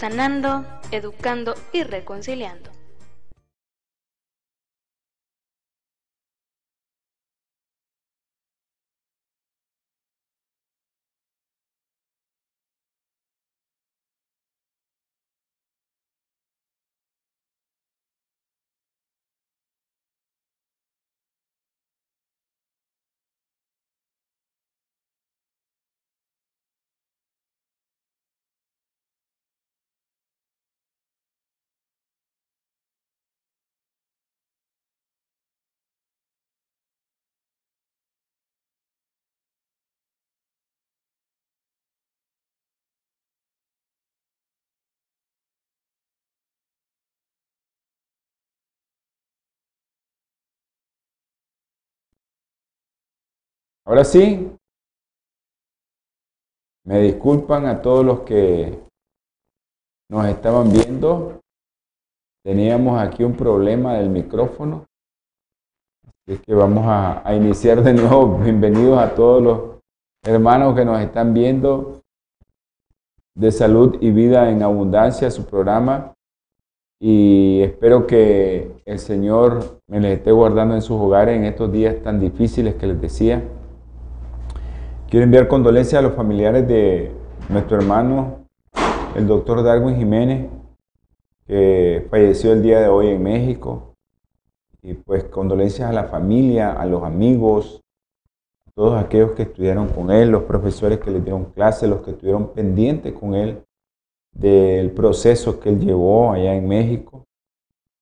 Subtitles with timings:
[0.00, 2.70] sanando, educando y reconciliando.
[53.90, 54.48] Ahora sí,
[56.86, 58.78] me disculpan a todos los que
[60.08, 61.40] nos estaban viendo.
[62.44, 64.86] Teníamos aquí un problema del micrófono.
[66.06, 68.38] Así que vamos a, iniciar de nuevo.
[68.44, 69.60] Bienvenidos a todos los
[70.24, 72.00] hermanos que nos están viendo
[73.34, 76.14] de salud y vida en abundancia, su programa.
[77.00, 82.00] Y espero que el Señor me les esté guardando en sus hogares en estos días
[82.04, 83.56] tan difíciles que les decía.
[85.10, 87.10] Quiero enviar condolencias a los familiares de
[87.48, 88.46] nuestro hermano,
[89.16, 90.48] el doctor Darwin Jiménez,
[91.48, 93.96] que falleció el día de hoy en México.
[94.82, 97.80] Y pues condolencias a la familia, a los amigos,
[98.68, 102.12] a todos aquellos que estudiaron con él, los profesores que le dieron clases, los que
[102.12, 103.64] estuvieron pendientes con él
[104.30, 107.24] del proceso que él llevó allá en México,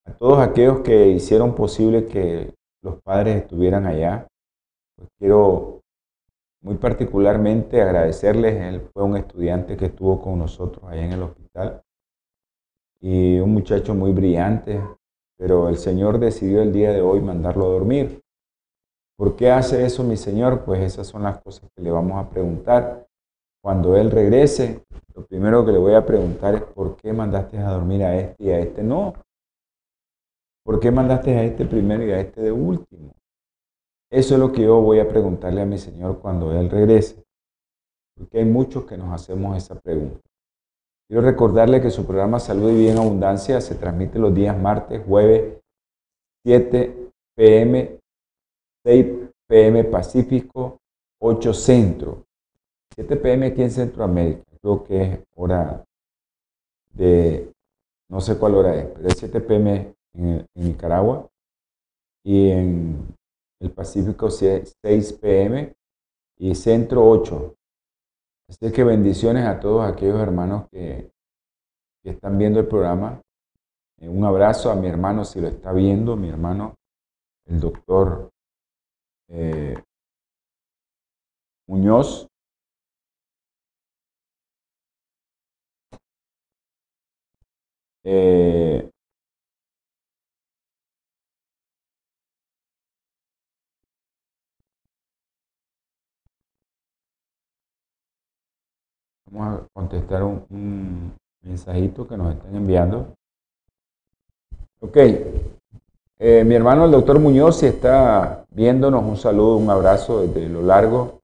[0.05, 2.53] a todos aquellos que hicieron posible que
[2.83, 4.27] los padres estuvieran allá.
[4.95, 5.78] Pues quiero
[6.63, 11.83] muy particularmente agradecerles, él fue un estudiante que estuvo con nosotros allá en el hospital
[13.01, 14.83] y un muchacho muy brillante,
[15.37, 18.21] pero el Señor decidió el día de hoy mandarlo a dormir.
[19.17, 20.65] ¿Por qué hace eso mi Señor?
[20.65, 23.07] Pues esas son las cosas que le vamos a preguntar.
[23.63, 27.71] Cuando Él regrese, lo primero que le voy a preguntar es ¿por qué mandaste a
[27.71, 29.15] dormir a este y a este no?
[30.65, 33.15] ¿Por qué mandaste a este primero y a este de último?
[34.11, 37.23] Eso es lo que yo voy a preguntarle a mi Señor cuando Él regrese,
[38.17, 40.21] porque hay muchos que nos hacemos esa pregunta.
[41.09, 45.59] Quiero recordarle que su programa Salud y Bien Abundancia se transmite los días martes, jueves,
[46.45, 47.99] 7 pm,
[48.85, 49.07] 6
[49.47, 50.79] pm Pacífico,
[51.21, 52.25] 8 Centro.
[52.95, 55.85] 7 pm aquí en Centroamérica, creo que es hora
[56.93, 57.53] de,
[58.11, 61.29] no sé cuál hora es, pero es 7 pm en Nicaragua
[62.25, 63.18] y en
[63.61, 64.77] el Pacífico 6
[65.21, 65.75] pm
[66.39, 67.55] y Centro 8.
[68.49, 71.11] Así que bendiciones a todos aquellos hermanos que,
[72.05, 73.21] están viendo el programa.
[73.99, 76.75] Eh, un abrazo a mi hermano si lo está viendo, mi hermano,
[77.45, 78.31] el doctor
[79.29, 79.77] eh,
[81.67, 82.27] Muñoz.
[88.05, 88.91] Eh,
[99.31, 103.15] Vamos a contestar un, mensajito que nos están enviando.
[104.81, 104.97] Ok.
[106.21, 110.63] Eh, mi hermano el doctor Muñoz, si está viéndonos, un saludo, un abrazo desde lo
[110.63, 111.21] largo.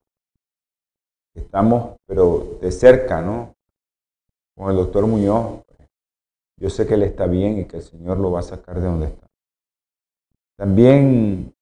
[1.34, 3.54] Estamos, pero de cerca, ¿no?
[4.56, 5.62] Con el doctor Muñoz.
[6.56, 8.86] Yo sé que él está bien y que el Señor lo va a sacar de
[8.86, 9.26] donde está.
[10.56, 11.52] También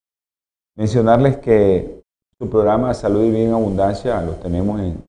[0.77, 2.03] mencionarles que
[2.39, 5.03] su programa salud y bien en abundancia lo tenemos en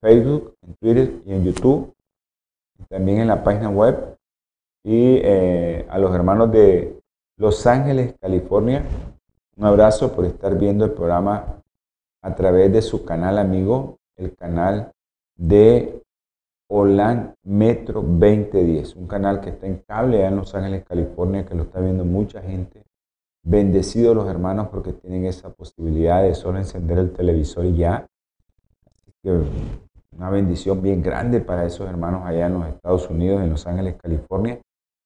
[0.00, 1.94] Facebook, en Twitter y en YouTube.
[2.88, 4.16] También en la página web.
[4.84, 7.00] Y eh, a los hermanos de
[7.36, 8.84] Los Ángeles, California,
[9.56, 11.62] un abrazo por estar viendo el programa
[12.22, 14.92] a través de su canal amigo, el canal
[15.36, 16.02] de
[16.70, 21.64] Olan Metro 2010, un canal que está en cable en Los Ángeles, California, que lo
[21.64, 22.84] está viendo mucha gente.
[23.42, 28.06] Bendecidos los hermanos porque tienen esa posibilidad de solo encender el televisor y ya.
[28.86, 29.42] Así que
[30.18, 33.94] una bendición bien grande para esos hermanos allá en los Estados Unidos, en Los Ángeles,
[34.02, 34.60] California.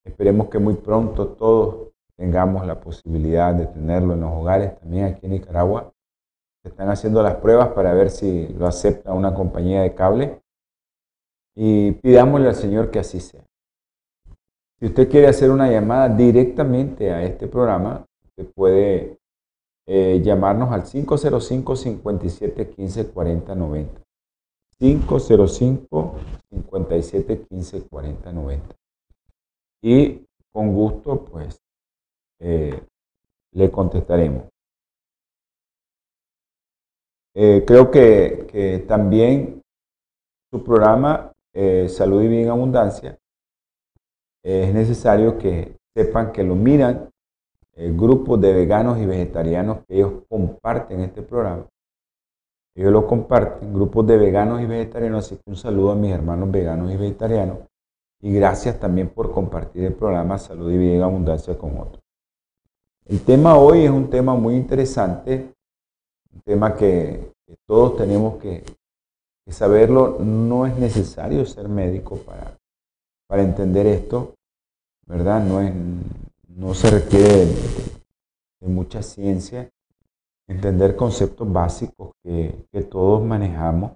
[0.06, 5.26] Esperemos que muy pronto todos tengamos la posibilidad de tenerlo en los hogares, también aquí
[5.26, 5.92] en Nicaragua.
[6.62, 10.40] Se están haciendo las pruebas para ver si lo acepta una compañía de cable
[11.54, 13.44] y pidámosle al Señor que así sea.
[14.80, 19.18] Si usted quiere hacer una llamada directamente a este programa, usted puede
[19.86, 24.01] eh, llamarnos al 505 57 15 40 90.
[24.82, 26.18] 505
[26.50, 28.76] 57 15 40 90.
[29.82, 31.60] Y con gusto, pues,
[32.40, 32.82] eh,
[33.52, 34.48] le contestaremos.
[37.34, 39.62] Eh, creo que, que, también
[40.50, 41.32] su programa
[41.88, 43.18] Salud y Bien Abundancia
[44.42, 47.10] es necesario que sepan que lo miran
[47.74, 51.66] eh, grupos de veganos y vegetarianos que ellos comparten este programa.
[52.74, 56.50] Ellos lo comparten, grupos de veganos y vegetarianos, así que un saludo a mis hermanos
[56.50, 57.58] veganos y vegetarianos.
[58.20, 62.02] Y gracias también por compartir el programa Salud y Vida Abundancia con otros.
[63.04, 65.52] El tema hoy es un tema muy interesante,
[66.32, 67.32] un tema que,
[67.66, 68.64] todos tenemos que,
[69.48, 70.18] saberlo.
[70.20, 72.56] No es necesario ser médico para,
[73.26, 74.34] para entender esto,
[75.06, 75.44] ¿verdad?
[75.44, 75.74] No, es,
[76.48, 77.46] no se requiere
[78.60, 79.68] de, mucha ciencia
[80.48, 83.92] entender conceptos básicos que, todos manejamos.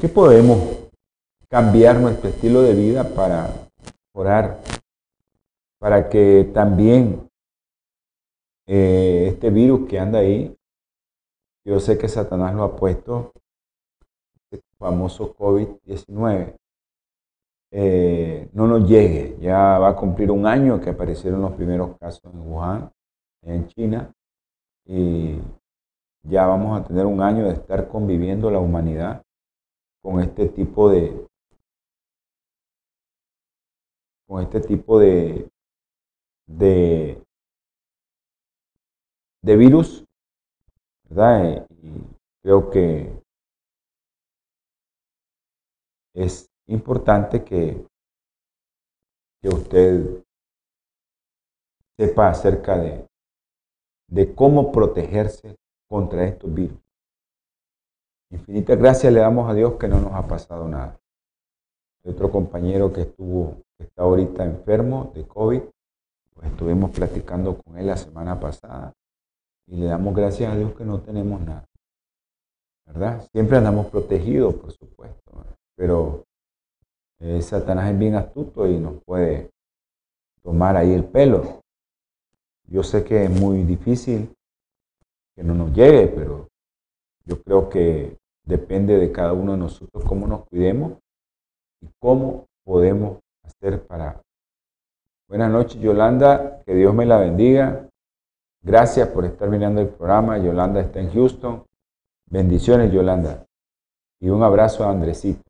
[0.00, 0.90] ¿Qué podemos
[1.48, 3.50] cambiar nuestro estilo de vida para
[4.14, 4.60] orar?
[5.78, 7.28] Para que también
[8.66, 10.56] eh, este virus que anda ahí,
[11.64, 13.32] yo sé que Satanás lo ha puesto,
[14.50, 16.56] el famoso COVID-19,
[17.72, 19.36] eh, no nos llegue.
[19.40, 22.90] Ya va a cumplir un año que aparecieron los primeros casos en Wuhan,
[23.42, 24.12] en China,
[24.92, 25.40] y
[26.24, 29.22] ya vamos a tener un año de estar conviviendo la humanidad
[30.02, 31.28] con este tipo de
[34.26, 35.48] con este tipo de
[36.48, 37.22] de,
[39.42, 40.04] de virus,
[41.08, 41.68] ¿verdad?
[41.70, 42.02] Y
[42.42, 43.22] creo que
[46.14, 47.86] es importante que,
[49.40, 50.24] que usted
[51.96, 53.09] sepa acerca de,
[54.10, 55.56] de cómo protegerse
[55.88, 56.78] contra estos virus.
[58.30, 60.98] Infinitas gracias le damos a Dios que no nos ha pasado nada.
[62.04, 65.62] otro compañero que estuvo, está ahorita enfermo de COVID,
[66.34, 68.92] pues estuvimos platicando con él la semana pasada
[69.66, 71.66] y le damos gracias a Dios que no tenemos nada.
[72.86, 73.24] ¿Verdad?
[73.32, 75.44] Siempre andamos protegidos, por supuesto,
[75.76, 76.24] pero
[77.20, 79.50] eh, Satanás es bien astuto y nos puede
[80.42, 81.60] tomar ahí el pelo.
[82.70, 84.32] Yo sé que es muy difícil
[85.34, 86.46] que no nos llegue, pero
[87.24, 90.92] yo creo que depende de cada uno de nosotros cómo nos cuidemos
[91.80, 94.22] y cómo podemos hacer para...
[95.28, 97.88] Buenas noches, Yolanda, que Dios me la bendiga.
[98.62, 100.38] Gracias por estar mirando el programa.
[100.38, 101.64] Yolanda está en Houston.
[102.26, 103.46] Bendiciones, Yolanda.
[104.20, 105.42] Y un abrazo a Andresito.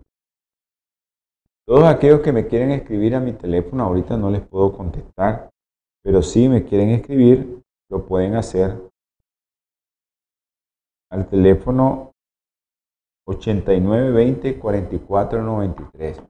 [1.67, 5.50] Todos aquellos que me quieren escribir a mi teléfono, ahorita no les puedo contestar,
[6.02, 8.76] pero si me quieren escribir, lo pueden hacer
[11.11, 12.12] al teléfono
[13.26, 16.26] 8920-4493.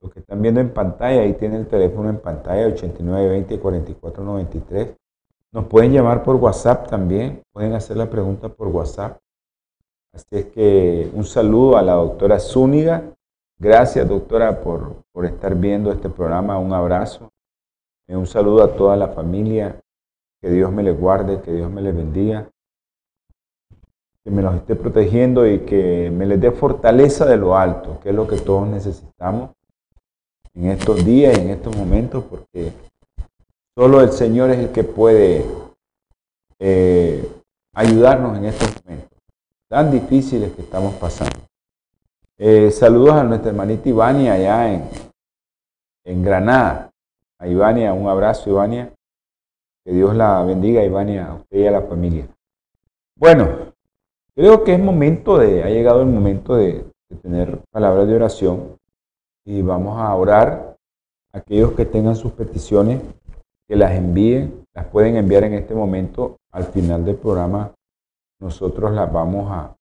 [0.00, 4.96] Los que están viendo en pantalla, ahí tienen el teléfono en pantalla 8920-4493.
[5.52, 9.18] Nos pueden llamar por WhatsApp también, pueden hacer la pregunta por WhatsApp.
[10.12, 13.14] Así es que un saludo a la doctora Zúñiga
[13.58, 16.58] Gracias, doctora, por, estar viendo este programa.
[16.58, 17.30] Un abrazo.
[18.06, 19.80] Eh, un saludo a toda la familia.
[20.40, 22.48] Que Dios me les guarde, que Dios me les bendiga.
[24.22, 28.10] Que me los esté protegiendo y que me les dé fortaleza de lo alto, que
[28.10, 29.50] es lo que todos necesitamos
[30.54, 32.72] en estos días y en estos momentos, porque
[33.76, 35.44] solo el Señor es el que puede
[36.58, 37.28] eh,
[37.74, 39.18] ayudarnos en estos momentos
[39.68, 41.40] tan difíciles que estamos pasando.
[42.38, 44.88] Eh, saludos a nuestra hermanita Ivania allá en,
[46.04, 46.93] en Granada.
[47.38, 48.92] A Ivania, un abrazo Ivania.
[49.84, 52.28] Que Dios la bendiga Ivania, a usted y a la familia.
[53.16, 53.72] Bueno,
[54.34, 56.90] creo que es momento de, ha llegado el momento de,
[57.22, 58.76] tener palabras de oración
[59.44, 60.76] y vamos a orar.
[61.32, 63.02] Aquellos que tengan sus peticiones,
[63.68, 66.36] que las envíen, las pueden enviar en este momento.
[66.52, 67.74] Al final del programa,
[68.40, 69.76] nosotros las vamos a,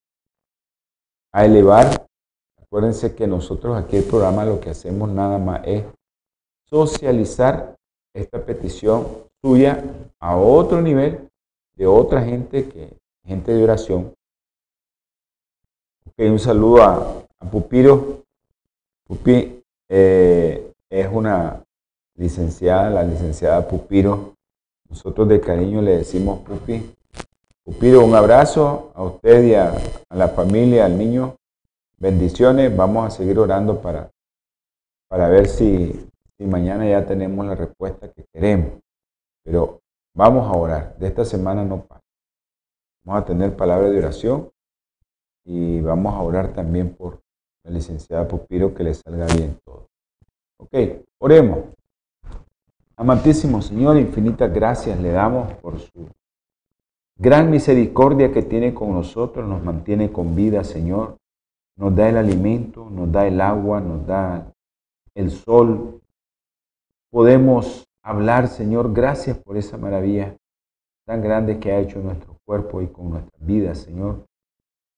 [1.31, 2.07] a elevar
[2.73, 5.83] Acuérdense que nosotros aquí el programa lo que hacemos nada más es
[6.73, 7.75] socializar
[8.15, 9.05] esta petición
[9.43, 9.83] suya
[10.19, 11.29] a otro nivel
[11.75, 14.13] de otra gente que gente de oración
[16.05, 18.23] Ok, un saludo a, Pupiro.
[19.07, 21.63] Pupi eh, es una
[22.15, 24.33] licenciada, la licenciada Pupiro.
[24.89, 26.93] Nosotros de cariño le decimos Pupi.
[27.63, 29.73] Pupiro, un abrazo a usted y a,
[30.11, 31.35] la familia, al niño.
[31.97, 32.75] Bendiciones.
[32.75, 34.11] Vamos a seguir orando para,
[35.07, 36.11] para ver si,
[36.43, 38.73] si mañana ya tenemos la respuesta que queremos.
[39.45, 39.79] Pero
[40.13, 40.97] vamos a orar.
[40.97, 42.01] De esta semana no pasa.
[43.05, 44.49] Vamos a tener palabra de oración
[45.45, 47.21] y vamos a orar también por
[47.63, 49.87] la licenciada Pupiro que le salga bien todo.
[50.57, 50.75] Ok,
[51.19, 51.59] oremos.
[52.97, 56.09] Amantísimo Señor, infinitas gracias le damos por su
[57.17, 61.17] gran misericordia que tiene con nosotros, nos mantiene con vida, Señor.
[61.77, 64.53] Nos da el alimento, nos da el agua, nos da
[65.15, 66.02] el sol.
[67.13, 70.35] Podemos hablar, Señor, gracias por esa maravilla
[71.05, 74.25] tan grande que ha hecho nuestro cuerpo y con nuestras vidas, Señor.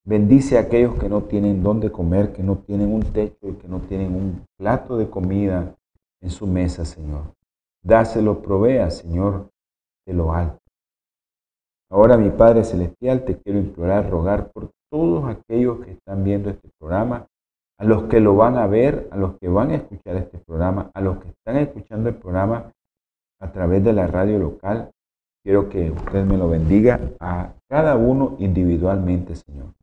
[0.05, 3.67] Bendice a aquellos que no tienen dónde comer, que no tienen un techo y que
[3.67, 5.75] no tienen un plato de comida
[6.22, 7.34] en su mesa, Señor.
[7.84, 9.50] Dáselo, provea, Señor,
[10.07, 10.60] de lo alto.
[11.91, 16.69] Ahora, mi Padre Celestial, te quiero implorar, rogar por todos aquellos que están viendo este
[16.79, 17.27] programa,
[17.77, 20.91] a los que lo van a ver, a los que van a escuchar este programa,
[20.94, 22.72] a los que están escuchando el programa
[23.39, 24.91] a través de la radio local.
[25.44, 29.74] Quiero que usted me lo bendiga a cada uno individualmente, Señor.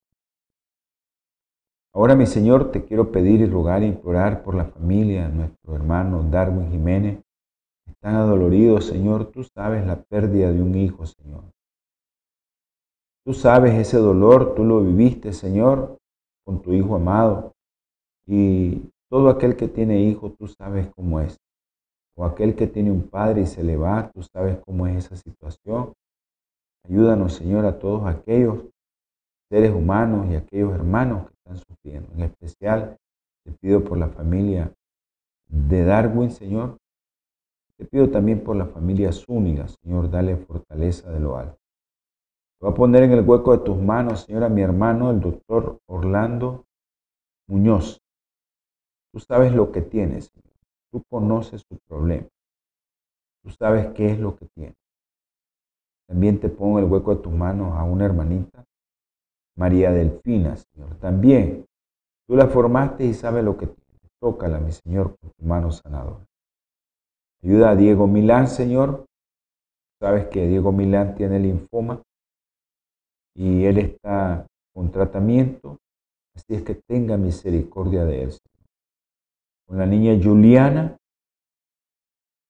[1.94, 6.22] Ahora, mi Señor, te quiero pedir y rogar e implorar por la familia, nuestro hermano
[6.22, 7.22] Darwin Jiménez.
[7.87, 9.26] Están adoloridos, Señor.
[9.26, 11.44] Tú sabes la pérdida de un hijo, Señor.
[13.25, 15.99] Tú sabes ese dolor, tú lo viviste, Señor,
[16.44, 17.51] con tu hijo amado.
[18.26, 21.38] Y todo aquel que tiene hijo, tú sabes cómo es.
[22.17, 25.17] O aquel que tiene un padre y se le va, tú sabes cómo es esa
[25.17, 25.93] situación.
[26.88, 28.64] Ayúdanos, Señor, a todos aquellos
[29.50, 32.12] seres humanos y aquellos hermanos que están sufriendo.
[32.14, 32.97] En especial,
[33.45, 34.73] te pido por la familia
[35.49, 36.79] de Darwin, Señor.
[37.76, 41.59] Te pido también por la familia Zúñiga, Señor, dale fortaleza de lo alto.
[42.59, 45.21] Te voy a poner en el hueco de tus manos, Señor, a mi hermano, el
[45.21, 46.64] doctor Orlando
[47.49, 48.01] Muñoz.
[49.12, 50.31] Tú sabes lo que tienes.
[50.90, 52.26] Tú conoces su problema.
[53.42, 54.75] Tú sabes qué es lo que tiene.
[56.09, 58.64] También te pongo el hueco de tus manos a una hermanita
[59.57, 60.97] María Delfina, Señor.
[60.99, 61.66] También
[62.26, 63.83] tú la formaste y sabes lo que tiene.
[64.21, 66.25] Tócala, mi Señor, con tu mano sanadora.
[67.42, 69.04] Ayuda a Diego Milán, Señor.
[70.00, 72.02] Sabes que Diego Milán tiene linfoma
[73.35, 75.78] y él está con tratamiento.
[76.35, 78.51] Así es que tenga misericordia de él, Señor.
[79.73, 80.99] Con la niña Juliana,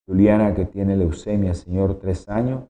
[0.08, 2.66] Juliana que tiene leucemia, Señor, tres años.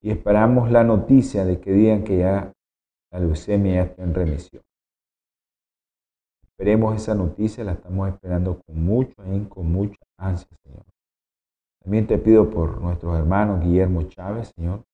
[0.00, 2.52] Y esperamos la noticia de que digan que ya
[3.10, 4.62] la leucemia ya está en remisión.
[6.44, 9.16] Esperemos esa noticia, la estamos esperando con mucho
[9.48, 10.84] con mucha ansia, Señor.
[11.82, 14.84] También te pido por nuestros hermanos Guillermo Chávez, Señor.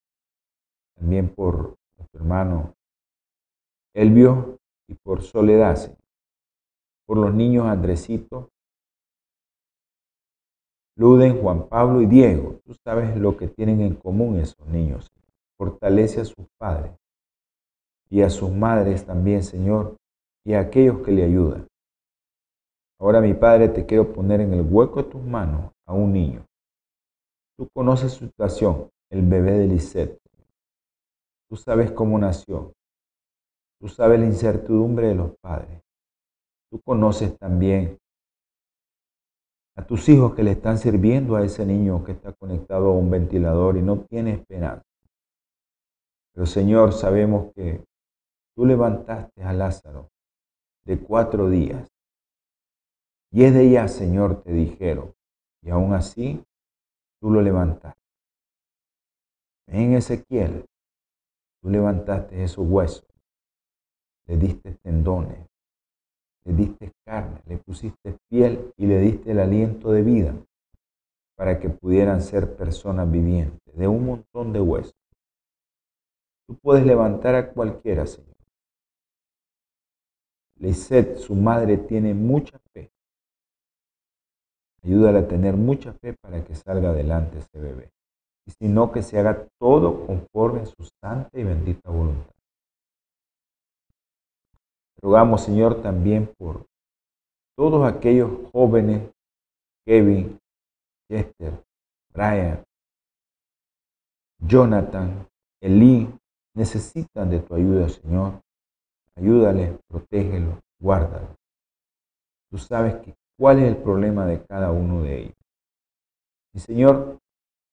[0.97, 2.73] También por nuestro hermano
[3.95, 5.99] Elvio y por Soledad, Señor.
[7.07, 8.49] Por los niños Andresito,
[10.97, 12.61] Luden, Juan Pablo y Diego.
[12.65, 15.11] Tú sabes lo que tienen en común esos niños.
[15.59, 16.93] Fortalece a sus padres
[18.11, 19.97] y a sus madres también, Señor,
[20.47, 21.67] y a aquellos que le ayudan.
[23.01, 26.47] Ahora, mi Padre, te quiero poner en el hueco de tus manos a un niño.
[27.59, 30.19] Tú conoces su situación, el bebé de Lisette.
[31.49, 32.73] Tú sabes cómo nació.
[33.81, 35.83] Tú sabes la incertidumbre de los padres.
[36.71, 37.99] Tú conoces también
[39.77, 43.11] a tus hijos que le están sirviendo a ese niño que está conectado a un
[43.11, 44.85] ventilador y no tiene esperanza.
[46.33, 47.85] Pero Señor, sabemos que
[48.55, 50.11] Tú levantaste a Lázaro
[50.85, 51.89] de cuatro días.
[53.33, 55.13] Y es de ella, Señor, te dijeron.
[55.61, 56.45] Y aún así,
[57.21, 58.01] tú lo levantaste.
[59.67, 60.67] En Ezequiel,
[61.61, 63.09] tú levantaste esos huesos.
[64.27, 65.49] Le diste tendones.
[66.45, 67.41] Le diste carne.
[67.47, 70.35] Le pusiste piel y le diste el aliento de vida
[71.37, 74.95] para que pudieran ser personas vivientes de un montón de huesos.
[76.47, 78.35] Tú puedes levantar a cualquiera, Señor.
[80.57, 82.91] Lisette, su madre, tiene mucha fe.
[84.83, 87.91] Ayúdala a tener mucha fe para que salga adelante ese bebé.
[88.47, 92.34] Y si no, que se haga todo conforme a su santa y bendita voluntad.
[95.05, 96.67] Rogamos, Señor, también por
[97.57, 99.13] todos aquellos jóvenes,
[99.87, 100.41] Kevin,
[101.09, 101.63] Chester,
[102.13, 102.65] Brian,
[104.41, 105.29] Jonathan,
[105.63, 106.09] Eli,
[106.57, 108.45] necesitan de tu ayuda, Señor
[109.17, 111.37] ayúdales, protégelos, guárdalos.
[112.51, 112.97] Tú sabes
[113.39, 115.37] cuál es el problema de cada uno de ellos.
[116.53, 117.19] Y Señor,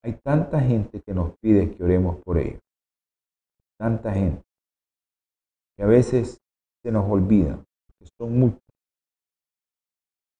[0.03, 2.61] hay tanta gente que nos pide que oremos por ellos.
[3.77, 4.43] Tanta gente.
[5.77, 6.39] Que a veces
[6.83, 7.63] se nos olvida
[7.99, 8.61] que son muchos.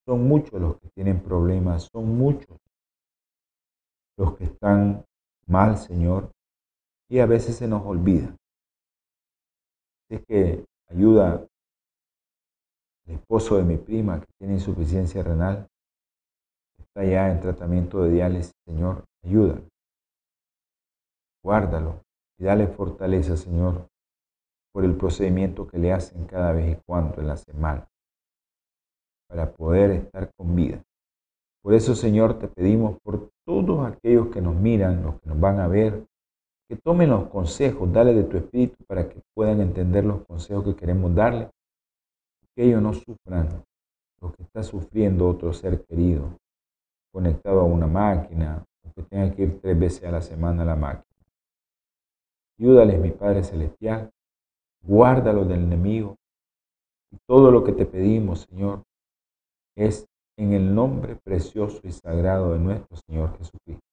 [0.06, 2.58] Son muchos los que tienen problemas, son muchos
[4.18, 5.06] los que están
[5.48, 6.32] mal, Señor,
[7.10, 8.36] y a veces se nos olvida.
[10.10, 11.46] Es que ayuda
[13.06, 15.68] el esposo de mi prima que tiene insuficiencia renal,
[16.80, 19.64] está ya en tratamiento de diálisis, Señor, ayúdalo.
[21.44, 22.02] Guárdalo
[22.38, 23.88] y dale fortaleza, Señor,
[24.74, 27.88] por el procedimiento que le hacen cada vez y cuando en la semana,
[29.28, 30.82] para poder estar con vida.
[31.62, 35.60] Por eso, Señor, te pedimos por todos aquellos que nos miran, los que nos van
[35.60, 36.06] a ver,
[36.68, 40.76] que tomen los consejos, dale de tu espíritu para que puedan entender los consejos que
[40.76, 41.50] queremos darle,
[42.56, 43.64] que ellos no sufran
[44.22, 46.38] lo que está sufriendo otro ser querido,
[47.12, 50.66] conectado a una máquina, o que tenga que ir tres veces a la semana a
[50.66, 51.06] la máquina.
[52.60, 54.12] Ayúdales, mi Padre Celestial,
[54.84, 56.18] guárdalos del enemigo.
[57.12, 58.84] Y todo lo que te pedimos, Señor,
[59.76, 60.06] es
[60.38, 63.86] en el nombre precioso y sagrado de nuestro Señor Jesucristo.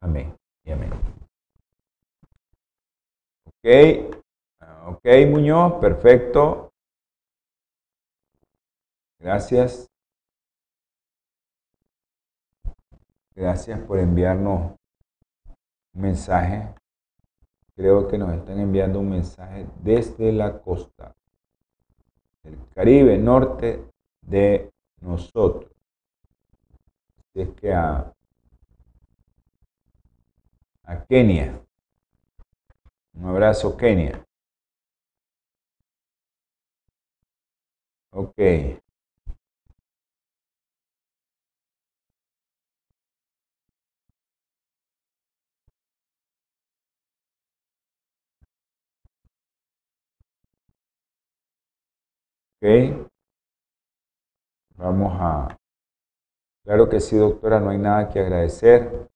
[0.00, 0.34] Amén
[0.64, 0.90] y amén.
[3.46, 4.16] Ok,
[4.86, 6.72] ok, Muñoz, perfecto.
[9.18, 9.88] Gracias.
[13.34, 14.72] Gracias por enviarnos
[15.94, 16.74] un mensaje.
[17.74, 21.14] Creo que nos están enviando un mensaje desde la costa
[22.42, 23.84] del Caribe, norte
[24.20, 25.70] de nosotros.
[27.18, 28.12] Así es que a,
[30.84, 31.58] a Kenia.
[33.14, 34.22] Un abrazo, Kenia.
[38.10, 38.81] Ok.
[52.62, 53.08] Ok.
[54.76, 55.58] Vamos a...
[56.64, 59.08] Claro que sí, doctora, no hay nada que agradecer.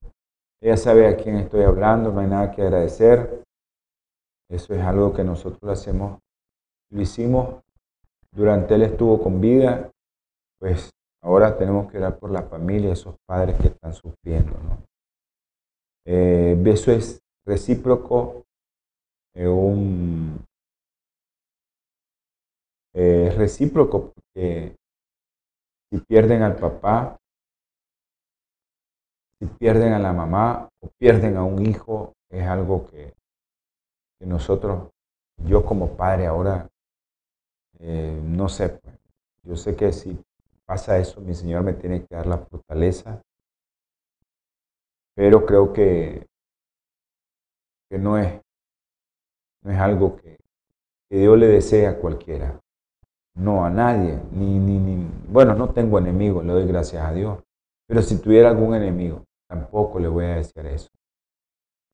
[0.61, 3.45] Ella sabe a quién estoy hablando, no hay nada que agradecer.
[4.51, 6.19] Eso es algo que nosotros lo hacemos,
[6.91, 7.63] lo hicimos
[8.33, 9.91] durante él estuvo con vida,
[10.59, 10.91] pues
[11.23, 14.59] ahora tenemos que orar por la familia, esos padres que están sufriendo.
[14.59, 14.83] ¿no?
[16.05, 18.45] Eh, eso es recíproco,
[19.35, 20.46] un,
[22.97, 24.75] eh, es recíproco porque
[25.91, 27.17] si pierden al papá,
[29.39, 33.15] si pierden a la mamá o pierden a un hijo, es algo que
[34.19, 34.91] que nosotros,
[35.45, 36.69] yo como padre ahora,
[37.79, 38.97] eh, no sé, pues,
[39.45, 40.19] yo sé que si
[40.65, 43.23] pasa eso, mi Señor me tiene que dar la fortaleza,
[45.15, 46.27] pero creo que,
[47.89, 48.41] que no, es,
[49.63, 50.39] no es algo que,
[51.11, 52.61] que Dios le desea a cualquiera,
[53.37, 57.39] no a nadie, ni, ni, ni, bueno, no tengo enemigos, le doy gracias a Dios,
[57.87, 60.89] pero si tuviera algún enemigo, tampoco le voy a decir eso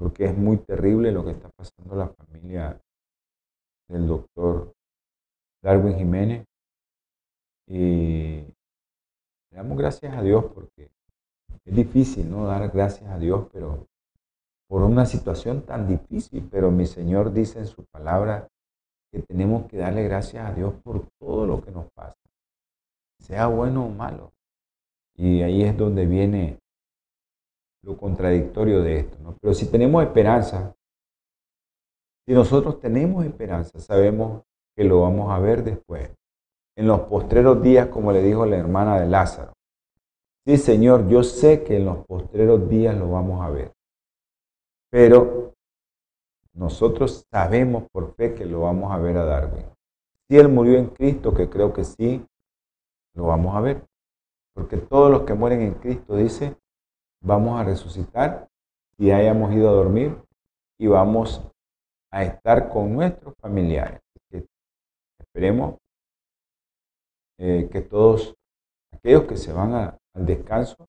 [0.02, 2.80] porque es muy terrible lo que está pasando la familia
[3.88, 4.72] del doctor
[5.62, 6.44] Darwin Jiménez.
[7.68, 8.42] Y
[9.50, 10.90] le damos gracias a Dios porque
[11.64, 12.46] es difícil, ¿no?
[12.46, 13.86] Dar gracias a Dios, pero
[14.68, 18.48] por una situación tan difícil, pero mi Señor dice en su palabra
[19.12, 22.16] que tenemos que darle gracias a Dios por todo lo que nos pasa,
[23.20, 24.32] sea bueno o malo.
[25.14, 26.58] Y ahí es donde viene
[27.82, 29.18] lo contradictorio de esto.
[29.22, 29.36] ¿no?
[29.40, 30.74] Pero si tenemos esperanza,
[32.26, 34.42] si nosotros tenemos esperanza, sabemos
[34.74, 36.10] que lo vamos a ver después.
[36.76, 39.52] En los postreros días, como le dijo la hermana de Lázaro.
[40.46, 43.72] Sí, Señor, yo sé que en los postreros días lo vamos a ver.
[44.90, 45.51] Pero
[46.54, 49.64] nosotros sabemos por fe que lo vamos a ver a Darwin.
[50.28, 52.24] Si Él murió en Cristo, que creo que sí,
[53.14, 53.86] lo vamos a ver.
[54.54, 56.56] Porque todos los que mueren en Cristo, dice,
[57.22, 58.48] vamos a resucitar
[58.96, 60.16] si hayamos ido a dormir
[60.78, 61.42] y vamos
[62.10, 64.00] a estar con nuestros familiares.
[65.18, 65.78] esperemos
[67.38, 68.34] eh, que todos
[68.92, 70.86] aquellos que se van al descanso,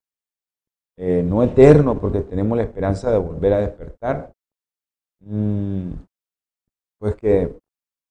[0.98, 4.34] eh, no eterno, porque tenemos la esperanza de volver a despertar,
[7.00, 7.60] pues que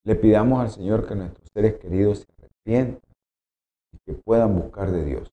[0.04, 3.00] le pidamos al Señor que nuestros seres queridos se arrepientan
[3.92, 5.30] y que puedan buscar de Dios.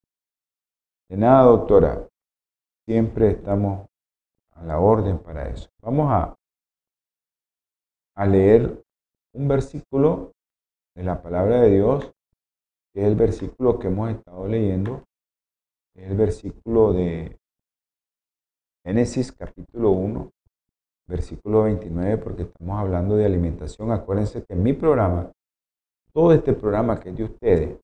[1.10, 2.10] De nada, doctora,
[2.90, 3.88] Siempre estamos
[4.54, 5.70] a la orden para eso.
[5.80, 6.36] Vamos a,
[8.16, 8.84] a leer
[9.36, 10.32] un versículo
[10.96, 12.12] en la palabra de Dios,
[12.92, 15.04] que es el versículo que hemos estado leyendo,
[15.94, 17.38] el versículo de
[18.84, 20.32] Génesis capítulo 1,
[21.10, 23.92] versículo 29, porque estamos hablando de alimentación.
[23.92, 25.32] Acuérdense que mi programa,
[26.14, 27.80] todo este programa que es de ustedes,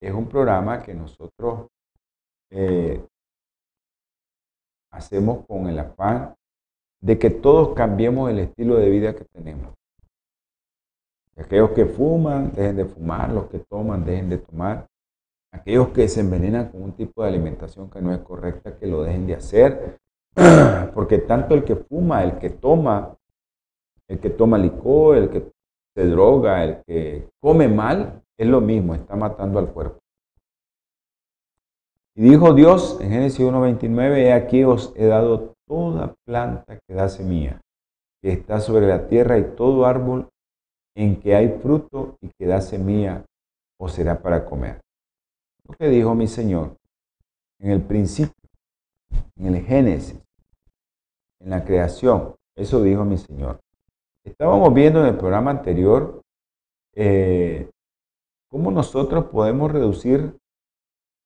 [0.00, 1.68] es un programa que nosotros
[2.50, 3.02] eh,
[4.92, 6.34] hacemos con el afán
[7.00, 9.74] de que todos cambiemos el estilo de vida que tenemos.
[11.36, 14.86] Aquellos que fuman, dejen de fumar, los que toman, dejen de tomar.
[15.52, 19.02] Aquellos que se envenenan con un tipo de alimentación que no es correcta, que lo
[19.02, 19.98] dejen de hacer.
[20.94, 23.16] Porque tanto el que fuma, el que toma,
[24.08, 25.50] el que toma licor, el que
[25.94, 29.98] se droga, el que come mal, es lo mismo, está matando al cuerpo.
[32.14, 37.08] Y dijo Dios en Génesis 1.29, he aquí os he dado toda planta que da
[37.08, 37.60] semilla,
[38.22, 40.28] que está sobre la tierra y todo árbol
[40.96, 43.24] en que hay fruto y que da semilla,
[43.78, 44.80] os será para comer.
[45.64, 46.76] Lo que dijo mi Señor
[47.60, 48.34] en el principio,
[49.36, 50.18] en el Génesis,
[51.40, 53.60] en la creación, eso dijo mi Señor.
[54.24, 56.22] Estábamos viendo en el programa anterior
[56.94, 57.70] eh,
[58.50, 60.36] cómo nosotros podemos reducir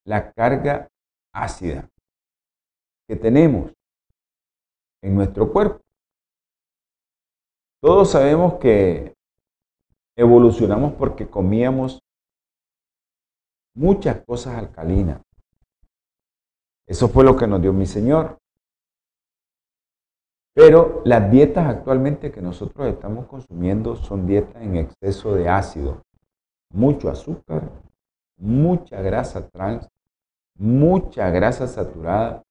[0.04, 0.88] la carga
[1.32, 1.88] ácida
[3.08, 3.72] que tenemos
[5.02, 5.80] en nuestro cuerpo.
[7.80, 9.14] Todos sabemos que
[10.16, 12.00] evolucionamos porque comíamos
[13.74, 15.20] muchas cosas alcalinas.
[16.86, 18.38] Eso fue lo que nos dio mi Señor.
[20.54, 26.02] Pero las dietas actualmente que nosotros estamos consumiendo son dietas en exceso de ácido,
[26.70, 27.70] mucho azúcar,
[28.36, 29.88] mucha grasa trans,
[30.58, 32.42] mucha grasa saturada.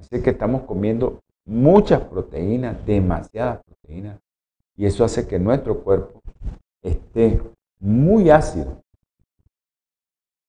[0.00, 4.18] Así que estamos comiendo muchas proteínas, demasiadas proteínas.
[4.76, 6.20] Y eso hace que nuestro cuerpo
[6.82, 7.40] esté
[7.78, 8.82] muy ácido.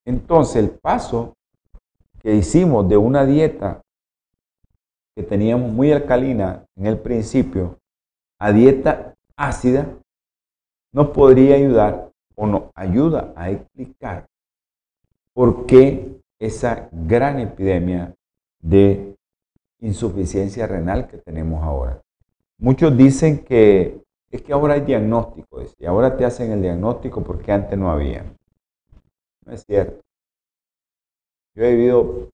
[0.06, 1.36] Entonces el paso
[2.20, 3.82] que hicimos de una dieta
[5.21, 7.77] teníamos muy alcalina en el principio
[8.39, 9.97] a dieta ácida
[10.93, 14.25] nos podría ayudar o nos ayuda a explicar
[15.34, 18.15] por qué esa gran epidemia
[18.62, 19.15] de
[19.79, 22.01] insuficiencia renal que tenemos ahora.
[22.57, 27.51] Muchos dicen que es que ahora hay diagnóstico, y ahora te hacen el diagnóstico porque
[27.51, 28.23] antes no había.
[29.45, 30.01] No es cierto.
[31.55, 32.29] Yo he vivido,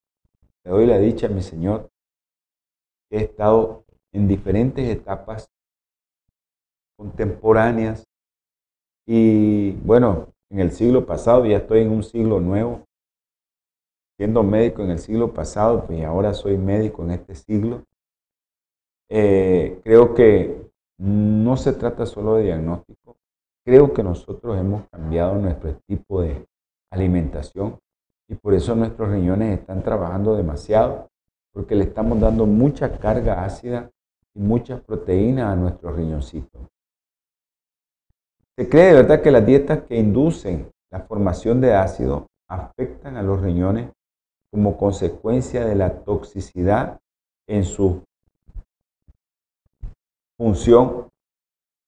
[0.64, 1.90] le doy la dicha a mi Señor,
[3.12, 5.50] he estado en diferentes etapas
[6.98, 8.04] contemporáneas
[9.06, 12.88] y bueno, en el siglo pasado ya estoy en un siglo nuevo
[14.18, 17.84] siendo médico en el siglo pasado, pues ahora soy médico en este siglo,
[19.10, 23.16] eh, creo que no se trata solo de diagnóstico,
[23.64, 26.46] creo que nosotros hemos cambiado nuestro tipo de
[26.92, 27.78] alimentación
[28.28, 31.08] y por eso nuestros riñones están trabajando demasiado,
[31.58, 33.90] porque le estamos dando mucha carga ácida
[34.36, 36.68] y muchas proteínas a nuestros riñoncitos.
[38.56, 43.24] Se cree de verdad que las dietas que inducen la formación de ácido afectan a
[43.24, 43.92] los riñones
[44.52, 47.00] como consecuencia de la toxicidad
[47.50, 48.04] en su
[50.38, 51.10] función,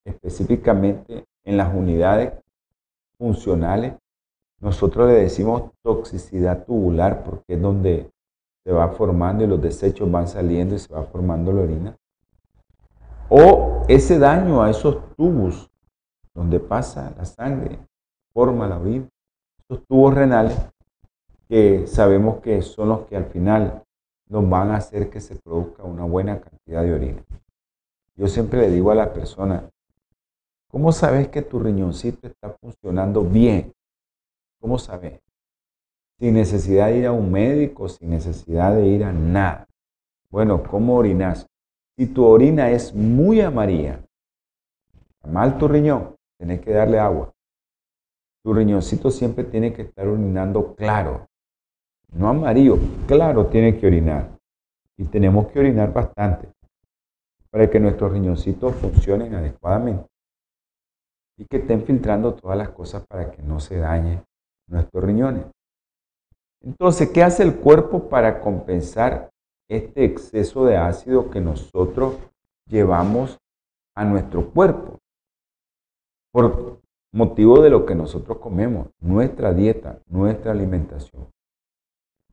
[0.03, 2.33] específicamente en las unidades
[3.19, 3.93] funcionales.
[4.61, 8.09] Nosotros le decimos toxicidad tubular porque es donde
[8.63, 11.97] se va formando y los desechos van saliendo y se va formando la orina.
[13.29, 15.69] O ese daño a esos tubos
[16.33, 17.79] donde pasa la sangre,
[18.33, 19.07] forma la orina,
[19.67, 20.57] esos tubos renales
[21.47, 23.83] que sabemos que son los que al final
[24.27, 27.23] nos van a hacer que se produzca una buena cantidad de orina.
[28.15, 29.69] Yo siempre le digo a la persona,
[30.69, 33.73] ¿cómo sabes que tu riñoncito está funcionando bien?
[34.59, 35.19] ¿Cómo sabes?
[36.19, 39.67] Sin necesidad de ir a un médico, sin necesidad de ir a nada.
[40.29, 41.47] Bueno, ¿cómo orinas?
[41.97, 44.03] Si tu orina es muy amarilla,
[45.25, 47.33] mal tu riñón, tienes que darle agua.
[48.43, 51.27] Tu riñoncito siempre tiene que estar orinando claro,
[52.11, 52.77] no amarillo,
[53.07, 54.37] claro, tiene que orinar.
[54.97, 56.49] Y tenemos que orinar bastante
[57.49, 60.05] para que nuestros riñoncitos funcionen adecuadamente
[61.37, 64.21] y que estén filtrando todas las cosas para que no se dañen
[64.67, 65.45] nuestros riñones.
[66.61, 69.29] Entonces, ¿qué hace el cuerpo para compensar
[69.69, 72.15] este exceso de ácido que nosotros
[72.67, 73.37] llevamos
[73.95, 74.99] a nuestro cuerpo?
[76.31, 76.79] Por
[77.11, 81.27] motivo de lo que nosotros comemos, nuestra dieta, nuestra alimentación.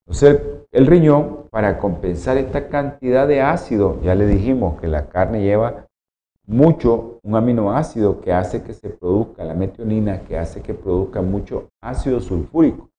[0.01, 5.43] Entonces, el riñón, para compensar esta cantidad de ácido, ya le dijimos que la carne
[5.43, 5.87] lleva
[6.47, 11.69] mucho un aminoácido que hace que se produzca la metionina, que hace que produzca mucho
[11.81, 12.91] ácido sulfúrico.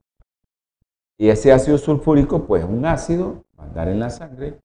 [1.20, 4.60] Y ese ácido sulfúrico, pues un ácido, va a andar en la sangre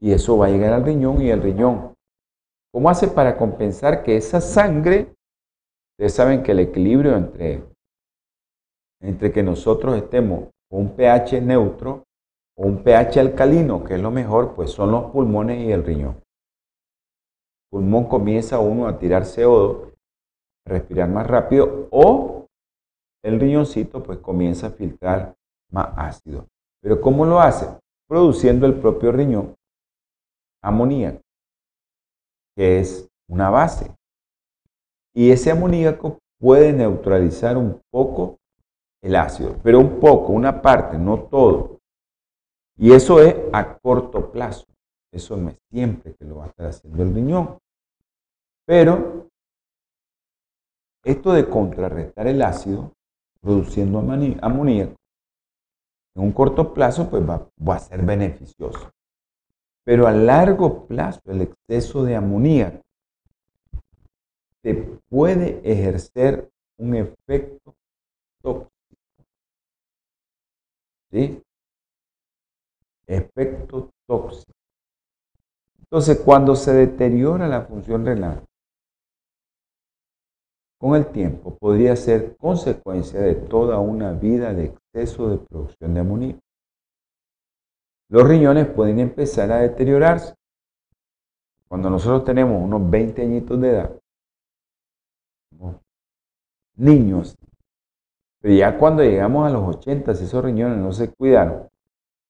[0.00, 1.94] y eso va a llegar al riñón y el riñón.
[2.72, 5.14] ¿Cómo hace para compensar que esa sangre,
[5.92, 7.64] ustedes saben que el equilibrio entre,
[9.00, 12.04] entre que nosotros estemos con un pH neutro
[12.56, 16.20] o un pH alcalino, que es lo mejor, pues son los pulmones y el riñón
[17.70, 19.92] pulmón comienza uno a tirar CO2,
[20.66, 22.46] a respirar más rápido, o
[23.22, 25.34] el riñoncito pues comienza a filtrar
[25.70, 26.46] más ácido.
[26.80, 27.66] Pero ¿cómo lo hace?
[28.08, 29.54] Produciendo el propio riñón
[30.62, 31.20] amoníaco,
[32.56, 33.94] que es una base.
[35.14, 38.38] Y ese amoníaco puede neutralizar un poco
[39.02, 41.78] el ácido, pero un poco, una parte, no todo.
[42.76, 44.64] Y eso es a corto plazo.
[45.12, 47.58] Eso es siempre que lo va a estar haciendo el riñón.
[48.66, 49.28] Pero
[51.04, 52.92] esto de contrarrestar el ácido
[53.40, 54.97] produciendo amoníaco
[56.18, 58.90] en un corto plazo pues va, a ser beneficioso.
[59.84, 62.82] Pero a largo plazo el exceso de amoníaco
[64.60, 64.74] te
[65.08, 67.74] puede ejercer un efecto
[68.42, 68.72] tóxico.
[71.12, 71.40] ¿Sí?
[73.06, 74.52] Efecto tóxico.
[75.78, 78.44] Entonces, cuando se deteriora la función renal,
[80.78, 86.00] con el tiempo podría ser consecuencia de toda una vida de exceso de producción de
[86.00, 86.40] amoníaco.
[88.10, 90.34] Los riñones pueden empezar a deteriorarse.
[91.68, 94.00] Cuando nosotros tenemos unos 20 añitos de edad,
[96.76, 97.36] niños,
[98.40, 101.68] pero ya cuando llegamos a los 80, si esos riñones no se cuidaron,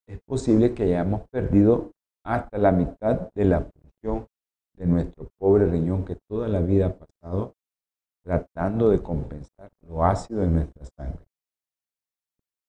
[0.07, 1.91] es posible que hayamos perdido
[2.25, 4.27] hasta la mitad de la función
[4.73, 7.53] de nuestro pobre riñón que toda la vida ha pasado
[8.23, 11.25] tratando de compensar lo ácido en nuestra sangre.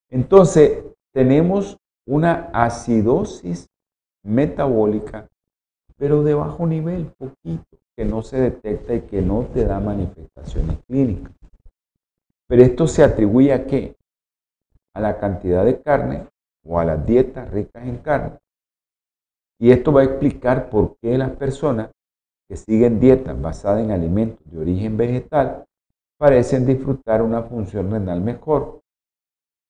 [0.09, 3.69] Entonces, tenemos una acidosis
[4.25, 5.29] metabólica,
[5.97, 10.79] pero de bajo nivel, poquito, que no se detecta y que no te da manifestaciones
[10.87, 11.33] clínicas.
[12.47, 13.97] Pero esto se atribuye a qué?
[14.95, 16.27] A la cantidad de carne
[16.65, 18.39] o a las dietas ricas en carne
[19.61, 21.91] y esto va a explicar por qué las personas
[22.51, 25.65] que siguen dietas basadas en alimentos de origen vegetal
[26.19, 28.81] parecen disfrutar una función renal mejor.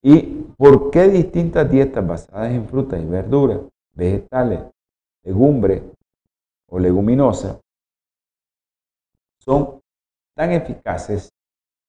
[0.03, 3.61] Y por qué distintas dietas basadas en frutas y verduras,
[3.93, 4.61] vegetales,
[5.23, 5.83] legumbres
[6.71, 7.61] o leguminosas
[9.41, 9.83] son
[10.35, 11.29] tan eficaces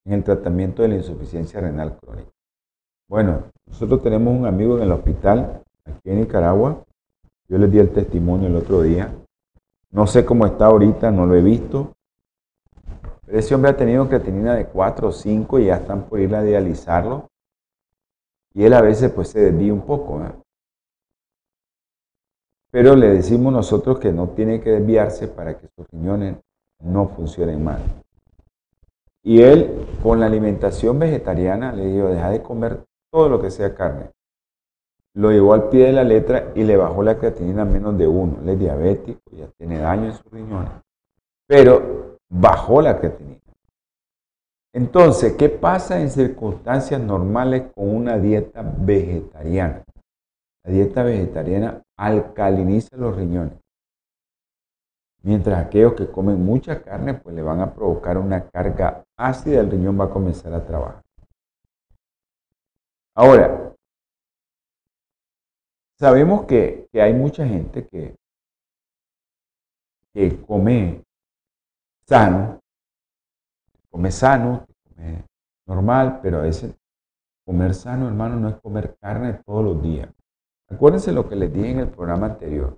[0.04, 2.30] en el tratamiento de la insuficiencia renal crónica.
[3.08, 6.84] Bueno, nosotros tenemos un amigo en el hospital aquí en Nicaragua
[7.48, 9.14] yo les di el testimonio el otro día.
[9.92, 11.92] No sé cómo está ahorita, no lo he visto.
[13.26, 16.34] Pero ese hombre ha tenido creatinina de 4 o 5 y ya están por ir
[16.34, 17.28] a dializarlo.
[18.54, 20.20] Y él a veces pues se desvía un poco.
[22.70, 26.36] Pero le decimos nosotros que no tiene que desviarse para que sus riñones
[26.82, 27.82] no funcionen mal.
[29.22, 33.74] Y él, con la alimentación vegetariana, le dijo, deja de comer todo lo que sea
[33.74, 34.10] carne
[35.14, 38.06] lo llevó al pie de la letra y le bajó la creatinina a menos de
[38.06, 38.38] uno.
[38.42, 40.72] Él es diabético, ya tiene daño en sus riñones,
[41.46, 43.40] pero bajó la creatinina.
[44.74, 49.84] Entonces, ¿qué pasa en circunstancias normales con una dieta vegetariana?
[50.64, 53.54] La dieta vegetariana alcaliniza los riñones.
[55.24, 59.70] Mientras aquellos que comen mucha carne, pues le van a provocar una carga ácida, el
[59.70, 61.02] riñón va a comenzar a trabajar.
[63.14, 63.71] Ahora,
[66.02, 68.16] Sabemos que, hay mucha gente que,
[70.12, 71.04] que come
[72.08, 72.58] sano,
[73.88, 75.24] come sano, come
[75.64, 76.74] normal, pero a veces
[77.46, 80.12] comer sano, hermano, no es comer carne todos los días.
[80.68, 82.70] Acuérdense lo que les dije en el programa anterior.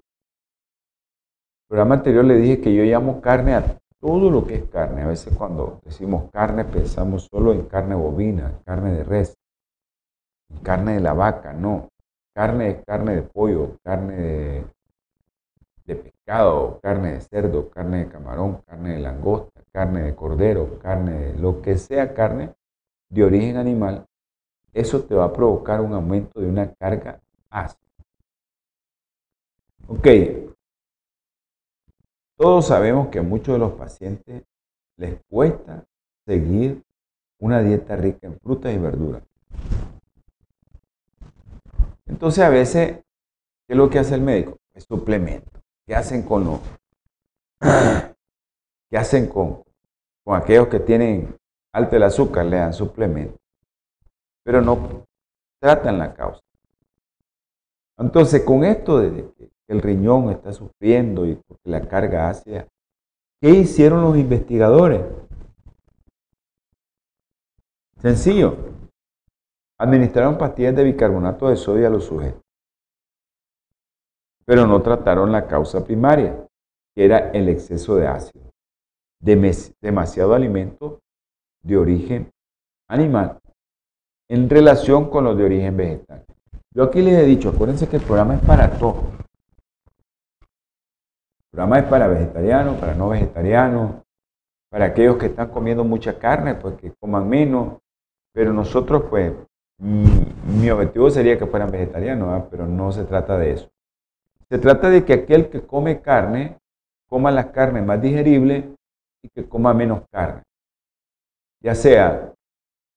[1.63, 5.01] El programa anterior le dije que yo llamo carne a todo lo que es carne.
[5.01, 9.35] A veces cuando decimos carne pensamos solo en carne bovina, carne de res,
[10.63, 11.89] carne de la vaca, no.
[12.35, 14.67] Carne es carne de pollo, carne
[15.85, 21.13] de, pescado, carne de cerdo, carne de camarón, carne de langosta, carne de cordero, carne
[21.13, 22.53] de lo que sea carne
[23.09, 24.07] de origen animal,
[24.73, 27.21] eso te va a provocar un aumento de una carga
[27.51, 27.81] ácida.
[29.87, 30.09] Ok,
[32.37, 34.43] todos sabemos que a muchos de los pacientes
[34.97, 35.85] les cuesta
[36.27, 36.83] seguir
[37.39, 39.23] una dieta rica en frutas y verduras.
[42.15, 42.93] Entonces a veces,
[43.67, 44.57] ¿qué es lo que hace el médico?
[44.73, 45.51] Es suplemento.
[45.85, 46.61] ¿Qué hacen con los,
[48.89, 49.65] ¿Qué hacen con,
[50.25, 51.37] con aquellos que tienen
[51.73, 52.47] alto el azúcar?
[52.47, 53.37] Le dan suplemento.
[54.45, 55.05] Pero no
[55.61, 56.41] tratan la causa.
[57.99, 62.69] Entonces, con esto de que el riñón está sufriendo y porque la carga ácida,
[63.41, 65.03] ¿qué hicieron los investigadores?
[68.01, 68.84] Sencillo.
[69.79, 72.43] Administraron pastillas de bicarbonato de sodio a los sujetos.
[74.45, 76.47] Pero no trataron la causa primaria,
[76.95, 78.45] que era el exceso de ácido.
[79.21, 81.01] demasiado alimento
[81.63, 82.31] de origen
[82.89, 83.39] animal
[84.29, 86.25] en relación con los de origen vegetal.
[86.73, 89.13] Yo aquí les he dicho, acuérdense que el programa es para todo.
[90.41, 94.03] El programa es para vegetarianos, para no vegetarianos,
[94.71, 97.79] para aquellos que están comiendo mucha carne, pues que coman menos.
[98.33, 99.33] Pero nosotros, pues,
[99.85, 103.69] mi, objetivo sería que fueran vegetarianos, pero no se trata de eso.
[104.49, 106.57] Se trata de que aquel que come carne,
[107.09, 108.65] coma las carnes más digeribles
[109.23, 110.43] y que coma menos carne.
[111.63, 112.33] Ya sea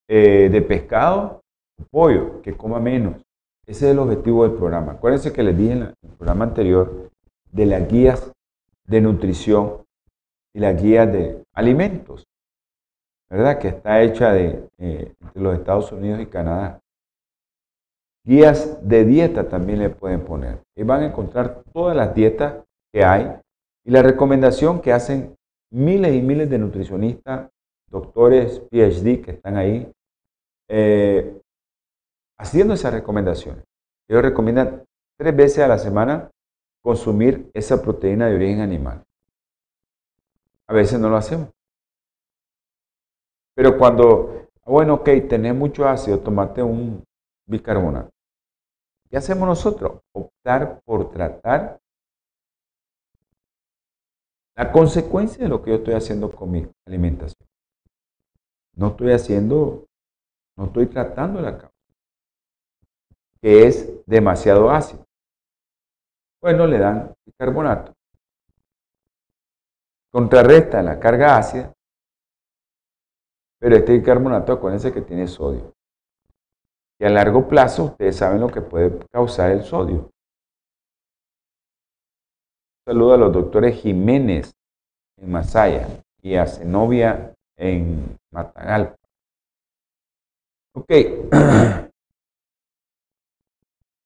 [0.08, 1.42] eh, de pescado
[1.80, 3.22] o pollo, que coma menos.
[3.66, 4.94] Ese es el objetivo del programa.
[4.94, 7.10] Acuérdense que les dije en el programa anterior
[7.52, 8.32] de las guías
[8.86, 9.84] de nutrición
[10.54, 12.26] y las guías de alimentos,
[13.30, 13.60] ¿verdad?
[13.60, 16.80] Que está hecha de, eh, entre los Estados Unidos y Canadá.
[18.24, 20.62] Guías de dieta también le pueden poner.
[20.76, 22.56] Y van a encontrar todas las dietas
[22.92, 23.32] que hay
[23.86, 25.36] y la recomendación que hacen
[25.72, 27.50] miles y miles de nutricionistas,
[27.90, 29.90] doctores, PhD que están ahí,
[30.70, 31.40] eh,
[32.38, 33.64] haciendo esas recomendaciones.
[34.10, 34.84] Ellos recomiendan
[35.18, 36.30] tres veces a la semana
[36.84, 39.04] consumir esa proteína de origen animal.
[40.68, 41.50] A veces no lo hacemos.
[43.58, 47.04] Pero cuando, bueno, ok, tenés mucho ácido, tomate un
[47.48, 48.12] bicarbonato.
[49.10, 50.00] ¿Qué hacemos nosotros?
[50.14, 51.80] Optar por tratar
[54.56, 57.48] la consecuencia de lo que yo estoy haciendo con mi alimentación.
[58.76, 59.88] No estoy haciendo,
[60.56, 61.74] no estoy tratando la causa
[63.42, 65.04] que es demasiado ácido.
[66.42, 67.96] Bueno, le dan bicarbonato.
[70.12, 71.74] Contrarresta la carga ácida,
[73.60, 75.74] pero este bicarbonato, acuérdense que tiene sodio.
[77.00, 80.10] Y a largo plazo, ustedes saben lo que puede causar el sodio.
[82.86, 84.54] saludo a los doctores Jiménez
[85.18, 88.96] en Masaya y a Zenobia en Matagalpa.
[90.74, 90.92] Ok.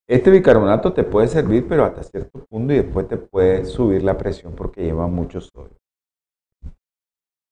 [0.07, 4.17] Este bicarbonato te puede servir, pero hasta cierto punto y después te puede subir la
[4.17, 5.77] presión porque lleva mucho sodio.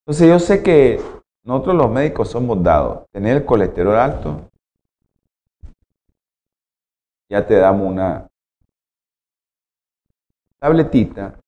[0.06, 1.00] Entonces yo sé que
[1.44, 3.08] nosotros los médicos somos dados.
[3.12, 4.50] Tener el colesterol alto,
[7.30, 8.28] ya te damos una
[10.60, 11.40] tabletita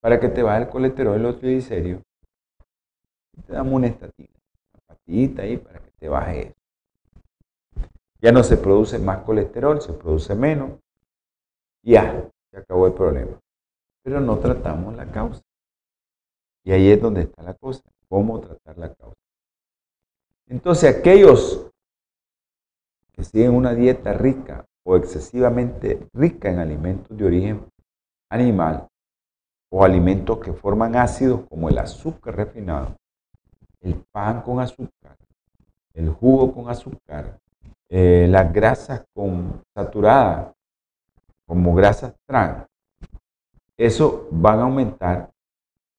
[0.00, 2.02] para que te baje el colesterol y los triglicéridos.
[3.46, 4.28] te damos una estatina,
[4.72, 6.64] una patita ahí para que te baje eso.
[8.20, 10.80] Ya no se produce más colesterol, se produce menos.
[11.82, 13.38] Ya, se acabó el problema.
[14.02, 15.43] Pero no tratamos la causa.
[16.64, 19.20] Y ahí es donde está la cosa, cómo tratar la causa.
[20.46, 21.70] Entonces, aquellos
[23.12, 27.66] que siguen una dieta rica o excesivamente rica en alimentos de origen
[28.30, 28.88] animal
[29.70, 32.96] o alimentos que forman ácidos como el azúcar refinado,
[33.80, 35.16] el pan con azúcar,
[35.94, 37.38] el jugo con azúcar,
[37.88, 40.52] eh, las grasas con, saturadas,
[41.46, 42.66] como grasas trans,
[43.76, 45.33] eso van a aumentar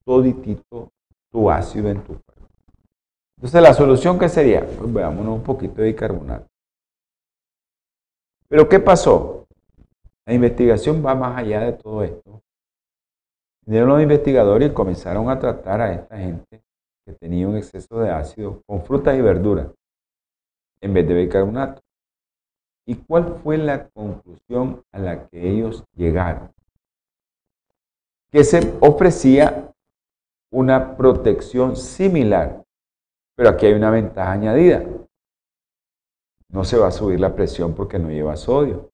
[0.06, 0.92] toditito
[1.32, 2.48] tu ácido en tu cuerpo.
[3.38, 6.48] Entonces, la solución que sería, pues veámonos un poquito de bicarbonato.
[8.48, 9.46] Pero ¿qué pasó?
[10.26, 12.42] La investigación va más allá de todo esto.
[13.66, 16.62] Vinieron los investigadores y comenzaron a tratar a esta gente
[17.06, 19.68] que tenía un exceso de ácido con frutas y verduras
[20.82, 21.82] en vez de bicarbonato.
[22.88, 26.52] ¿Y cuál fue la conclusión a la que ellos llegaron?
[28.32, 29.65] Que se ofrecía
[30.56, 32.64] una protección similar,
[33.36, 34.86] pero aquí hay una ventaja añadida.
[36.48, 38.90] No se va a subir la presión porque no lleva sodio.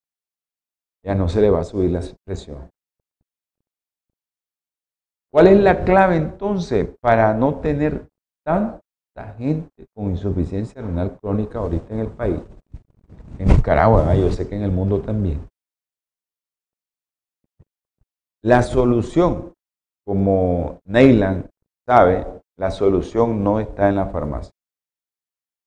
[1.05, 2.67] Ya no se le va a subir la presión.
[5.31, 8.07] ¿Cuál es la clave entonces para no tener
[8.43, 8.81] tan
[9.15, 12.39] la gente con insuficiencia renal crónica ahorita en el país,
[13.37, 15.47] en Nicaragua, yo sé que en el mundo también.
[18.41, 19.53] La solución,
[20.11, 21.49] como Neyland
[21.87, 24.51] sabe, la solución no está en la farmacia.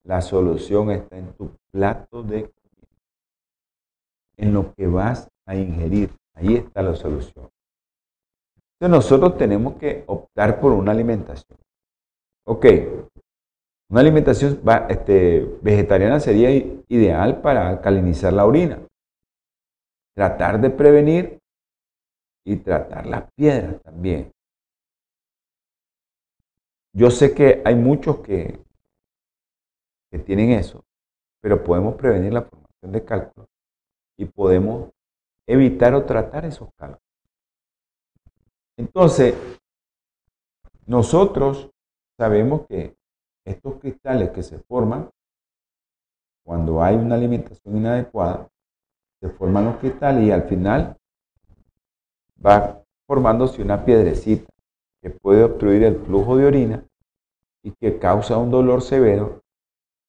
[0.05, 2.88] La solución está en tu plato de comida,
[4.36, 6.11] en lo que vas a ingerir.
[6.34, 7.49] Ahí está la solución.
[8.74, 11.59] Entonces nosotros tenemos que optar por una alimentación.
[12.47, 12.66] Ok,
[13.88, 16.51] una alimentación este, vegetariana sería
[16.88, 18.78] ideal para alcalinizar la orina.
[20.14, 21.38] Tratar de prevenir
[22.47, 24.34] y tratar las piedras también.
[26.97, 28.57] Yo sé que hay muchos que,
[30.12, 30.84] que tienen eso,
[31.40, 33.49] pero podemos prevenir la formación de cálculos
[34.16, 34.90] y podemos
[35.45, 37.03] evitar o tratar esos cálculos.
[38.76, 39.34] Entonces,
[40.86, 41.68] nosotros
[42.16, 42.97] sabemos que
[43.45, 45.11] estos cristales que se forman
[46.45, 48.49] cuando hay una alimentación inadecuada,
[49.20, 50.97] se forman los cristales y al final
[52.45, 54.54] va formándose una piedrecita
[55.05, 56.83] que puede obstruir el flujo de orina
[57.63, 59.43] y que causa un dolor severo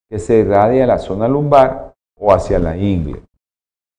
[0.10, 3.22] que se irradia a la zona lumbar o hacia la ingle.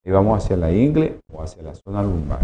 [0.03, 2.41] Y vamos hacia la ingle o hacia la zona lumbar.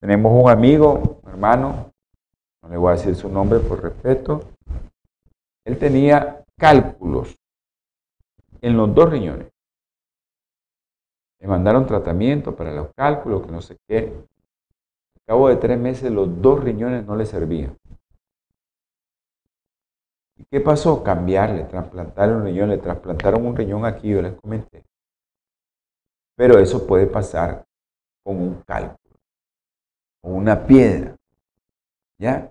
[0.00, 1.92] Tenemos un amigo, un hermano,
[2.62, 4.44] no le voy a decir su nombre por respeto.
[5.66, 7.36] Él tenía cálculos
[8.62, 9.50] en los dos riñones.
[11.40, 14.14] Le mandaron tratamiento para los cálculos, que no sé qué.
[15.26, 17.78] Cabo de tres meses los dos riñones no le servían.
[20.36, 21.02] ¿Y qué pasó?
[21.02, 24.84] Cambiarle, trasplantar un riñón, le trasplantaron un riñón aquí, yo les comenté.
[26.36, 27.64] Pero eso puede pasar
[28.22, 29.16] con un cálculo
[30.22, 31.16] o una piedra.
[32.18, 32.50] ¿Ya?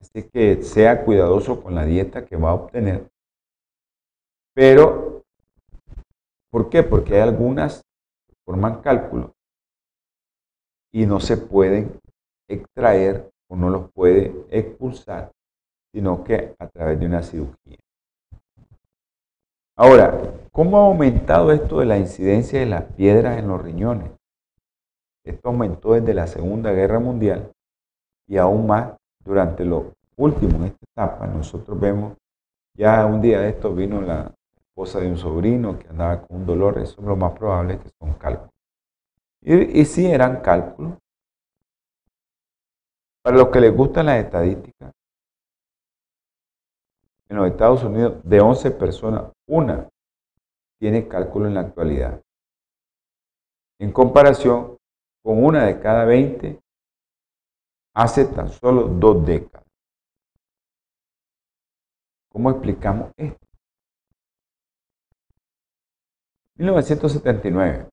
[0.00, 3.10] Así que sea cuidadoso con la dieta que va a obtener.
[4.54, 5.22] Pero,
[6.50, 6.82] ¿por qué?
[6.82, 7.82] Porque hay algunas
[8.26, 9.32] que forman cálculos
[10.92, 12.00] y no se pueden
[12.48, 15.30] extraer o no los puede expulsar,
[15.92, 17.78] sino que a través de una cirugía.
[19.76, 20.20] Ahora,
[20.52, 24.10] ¿cómo ha aumentado esto de la incidencia de las piedras en los riñones?
[25.24, 27.50] Esto aumentó desde la Segunda Guerra Mundial
[28.26, 31.26] y aún más durante lo último en esta etapa.
[31.26, 32.14] Nosotros vemos,
[32.76, 36.46] ya un día de esto vino la esposa de un sobrino que andaba con un
[36.46, 38.49] dolor, eso es lo más probable que son cálculos.
[39.42, 40.98] Y, y sí eran cálculos.
[43.22, 44.92] Para los que les gustan las estadísticas,
[47.28, 49.88] en los Estados Unidos, de 11 personas, una
[50.80, 52.20] tiene cálculo en la actualidad.
[53.78, 54.76] En comparación
[55.22, 56.58] con una de cada 20
[57.94, 59.66] hace tan solo dos décadas.
[62.32, 63.46] ¿Cómo explicamos esto?
[66.56, 67.89] 1979.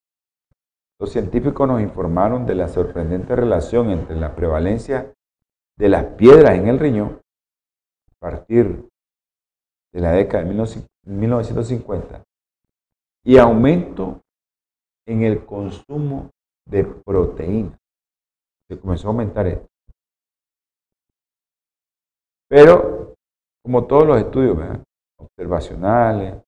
[1.00, 5.14] Los científicos nos informaron de la sorprendente relación entre la prevalencia
[5.78, 7.22] de las piedras en el riñón
[8.10, 8.90] a partir
[9.94, 10.54] de la década de
[11.04, 12.24] 1950
[13.24, 14.22] y aumento
[15.06, 16.32] en el consumo
[16.66, 17.78] de proteína.
[18.68, 19.68] Se comenzó a aumentar esto.
[22.50, 23.14] Pero,
[23.64, 24.58] como todos los estudios
[25.18, 26.42] observacionales,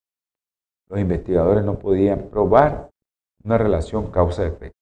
[0.88, 2.90] los investigadores no podían probar
[3.44, 4.78] una relación causa-efecto.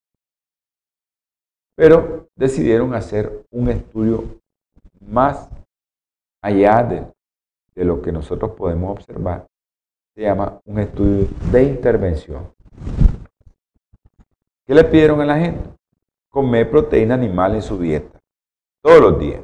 [1.75, 4.23] Pero decidieron hacer un estudio
[4.99, 5.49] más
[6.41, 7.05] allá de,
[7.75, 9.47] de lo que nosotros podemos observar.
[10.15, 12.51] Se llama un estudio de intervención.
[14.65, 15.69] ¿Qué le pidieron a la gente?
[16.29, 18.19] Comer proteína animal en su dieta,
[18.81, 19.41] todos los días.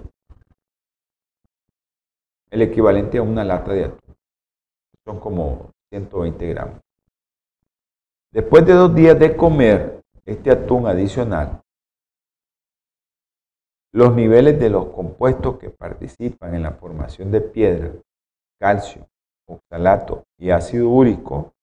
[2.50, 4.16] El equivalente a una lata de atún.
[5.06, 6.83] Son como 120 gramos.
[8.34, 11.62] Después de dos días de comer este atún adicional,
[13.92, 17.92] los niveles de los compuestos que participan en la formación de piedra,
[18.60, 19.08] calcio,
[19.48, 21.54] oxalato y ácido úrico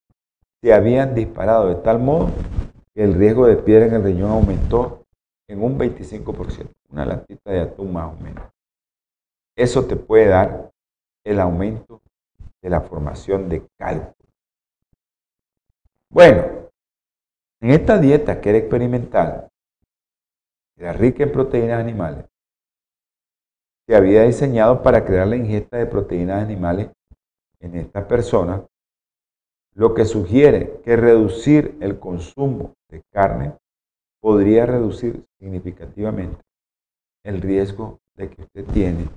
[0.63, 2.31] se habían disparado de tal modo
[2.95, 5.05] el riesgo de piedra en el riñón aumentó
[5.49, 8.45] en un 25%, una latita de atún más o menos.
[9.57, 10.71] Eso te puede dar
[11.25, 12.01] el aumento
[12.63, 14.15] de la formación de cálculo.
[16.13, 16.60] Bueno,
[17.61, 19.49] en esta dieta que era experimental,
[20.77, 22.25] era rica en proteínas animales,
[23.87, 26.91] se había diseñado para crear la ingesta de proteínas animales
[27.61, 28.65] en esta persona
[29.75, 33.55] lo que sugiere que reducir el consumo de carne
[34.21, 36.41] podría reducir significativamente
[37.25, 39.09] el riesgo de que usted tiene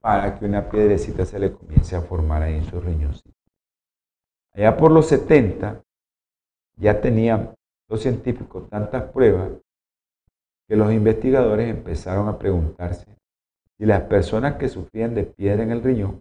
[0.00, 3.30] para que una piedrecita se le comience a formar ahí en su riñoncito.
[4.52, 5.82] Allá por los 70
[6.76, 7.54] ya tenían
[7.88, 9.50] los científicos tantas pruebas
[10.66, 13.06] que los investigadores empezaron a preguntarse
[13.76, 16.20] si las personas que sufrían de piedra en el riñón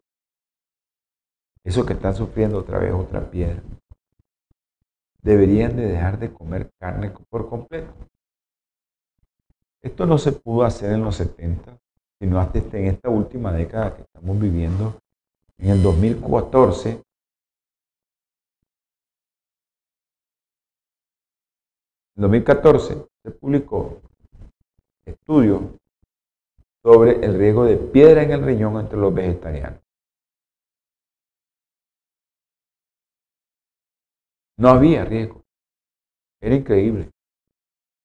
[1.64, 3.62] eso que están sufriendo otra vez otra piedra,
[5.22, 7.94] deberían de dejar de comer carne por completo.
[9.82, 11.78] Esto no se pudo hacer en los 70,
[12.20, 15.00] sino hasta en esta última década que estamos viviendo.
[15.58, 17.02] En el 2014,
[22.16, 24.02] en 2014 se publicó
[25.06, 25.78] estudio
[26.84, 29.80] sobre el riesgo de piedra en el riñón entre los vegetarianos.
[34.58, 35.42] No había riesgo.
[36.42, 37.10] Era increíble.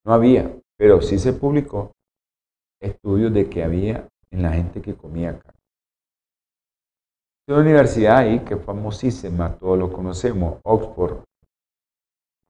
[0.05, 1.91] No había, pero sí se publicó
[2.81, 5.59] estudios de que había en la gente que comía carne.
[7.47, 11.23] Una universidad ahí que famosísima, todos lo conocemos, Oxford,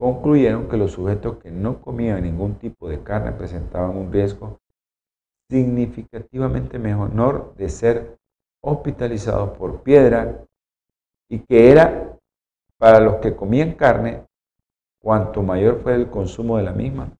[0.00, 4.58] concluyeron que los sujetos que no comían ningún tipo de carne presentaban un riesgo
[5.50, 8.16] significativamente menor de ser
[8.62, 10.42] hospitalizados por piedra
[11.28, 12.16] y que era
[12.78, 14.24] para los que comían carne,
[15.02, 17.10] cuanto mayor fue el consumo de la misma,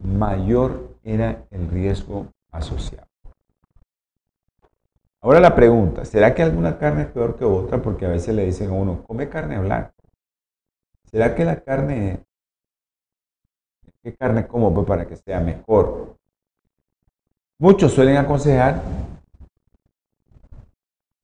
[0.00, 3.08] mayor era el riesgo asociado.
[5.20, 7.82] Ahora la pregunta, ¿será que alguna carne es peor que otra?
[7.82, 9.99] Porque a veces le dicen a uno, come carne blanca.
[11.10, 12.24] ¿Será que la carne,
[14.02, 16.16] qué carne como pues para que sea mejor?
[17.58, 18.80] Muchos suelen aconsejar,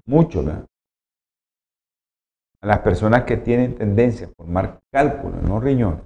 [0.05, 0.67] muchos, ¿verdad?
[2.61, 6.05] A las personas que tienen tendencia a formar cálculos en los riñones,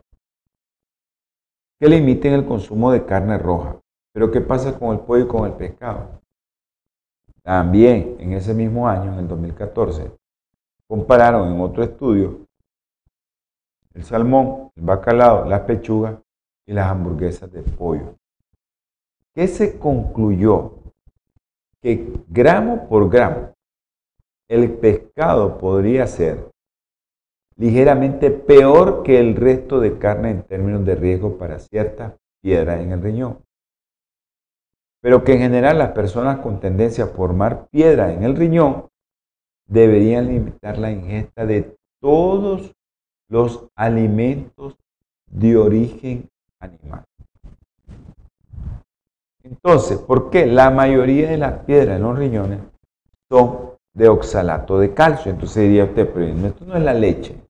[1.80, 3.80] que limiten el consumo de carne roja.
[4.12, 6.20] Pero ¿qué pasa con el pollo y con el pescado?
[7.42, 10.12] También en ese mismo año, en el 2014,
[10.86, 12.49] compararon en otro estudio
[13.94, 16.16] el salmón, el bacalao, las pechugas
[16.66, 18.14] y las hamburguesas de pollo.
[19.34, 20.74] ¿Qué se concluyó?
[21.80, 23.54] Que gramo por gramo
[24.50, 26.50] el pescado podría ser
[27.56, 32.90] ligeramente peor que el resto de carne en términos de riesgo para ciertas piedras en
[32.90, 33.38] el riñón.
[35.00, 38.88] Pero que en general las personas con tendencia a formar piedra en el riñón
[39.68, 42.72] deberían limitar la ingesta de todos
[43.30, 44.76] los alimentos
[45.26, 46.28] de origen
[46.58, 47.04] animal.
[49.44, 52.60] Entonces, ¿por qué la mayoría de las piedras en los riñones
[53.30, 55.30] son de oxalato de calcio?
[55.30, 57.40] Entonces diría usted, pero esto no es la leche.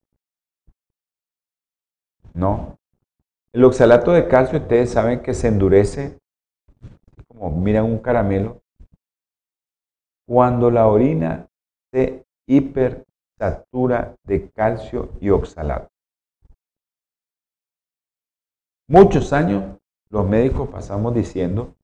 [2.33, 2.77] No.
[3.51, 6.17] El oxalato de calcio, ustedes saben que se endurece,
[7.27, 8.61] como miran un caramelo,
[10.27, 11.47] cuando la orina
[11.91, 12.23] se
[14.23, 15.89] de calcio y oxalato.
[18.87, 19.79] Muchos años
[20.09, 21.75] los médicos pasamos diciendo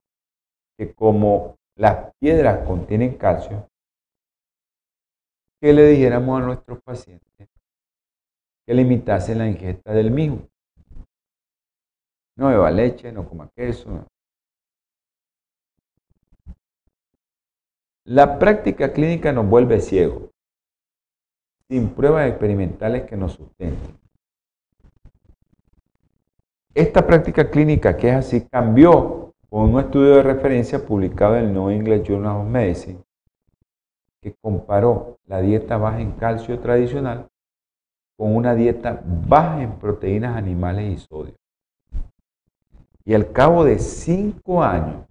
[0.78, 3.68] que como las piedras contienen calcio,
[5.60, 7.50] que le dijéramos a nuestros pacientes
[8.68, 10.48] que limitasen la ingesta del mismo.
[12.36, 14.06] No beba leche, no coma queso.
[18.06, 20.30] La práctica clínica nos vuelve ciegos,
[21.70, 23.98] sin pruebas experimentales que nos sustenten.
[26.74, 31.54] Esta práctica clínica que es así cambió con un estudio de referencia publicado en el
[31.54, 33.00] New England Journal of Medicine
[34.22, 37.28] que comparó la dieta baja en calcio tradicional
[38.18, 41.36] con una dieta baja en proteínas animales y sodio.
[43.06, 45.06] Y al cabo de cinco años,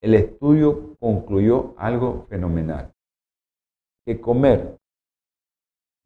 [0.00, 2.92] el estudio concluyó algo fenomenal,
[4.04, 4.77] que comer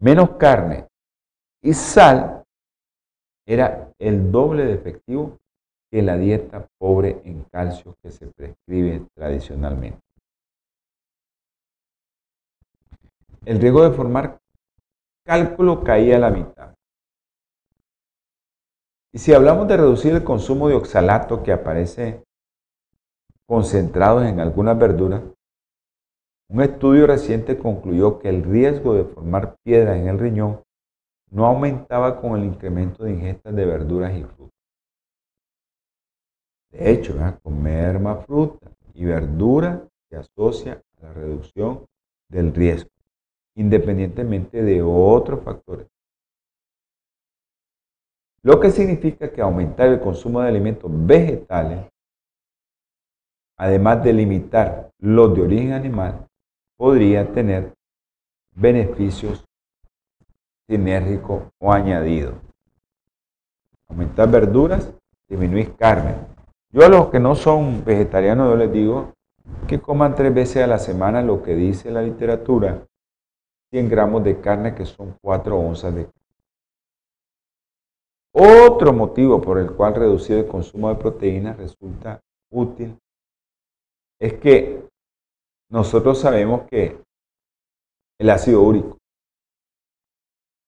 [0.02, 0.88] menos carne
[1.62, 2.44] y sal
[3.46, 5.38] era el doble de efectivo
[5.90, 10.00] que la dieta pobre en calcio que se prescribe tradicionalmente.
[13.44, 14.38] El riesgo de formar
[15.24, 16.74] cálculo caía a la mitad.
[19.12, 22.24] Y si hablamos de reducir el consumo de oxalato que aparece
[23.46, 25.22] concentrado en algunas verduras,
[26.52, 30.62] un estudio reciente concluyó que el riesgo de formar piedras en el riñón
[31.30, 34.52] no aumentaba con el incremento de ingestas de verduras y frutas.
[36.70, 41.86] De hecho, comer más fruta y verdura se asocia a la reducción
[42.28, 42.90] del riesgo,
[43.56, 45.86] independientemente de otros factores.
[48.42, 51.86] Lo que significa que aumentar el consumo de alimentos vegetales,
[53.56, 56.28] además de limitar los de origen animal,
[56.82, 57.72] podría tener
[58.56, 59.44] beneficios
[60.68, 62.34] sinérgicos o añadidos.
[63.88, 64.92] Aumentar verduras,
[65.28, 66.16] disminuir carne,
[66.72, 69.12] yo a los que no son vegetarianos, yo les digo
[69.68, 72.84] que coman tres veces a la semana lo que dice la literatura,
[73.70, 76.20] 100 gramos de carne que son 4 onzas de carne.
[78.34, 82.20] Otro motivo por el cual reducir el consumo de proteínas resulta
[82.50, 82.98] útil
[84.18, 84.90] es que
[85.72, 87.02] nosotros sabemos que
[88.20, 88.98] el ácido úrico,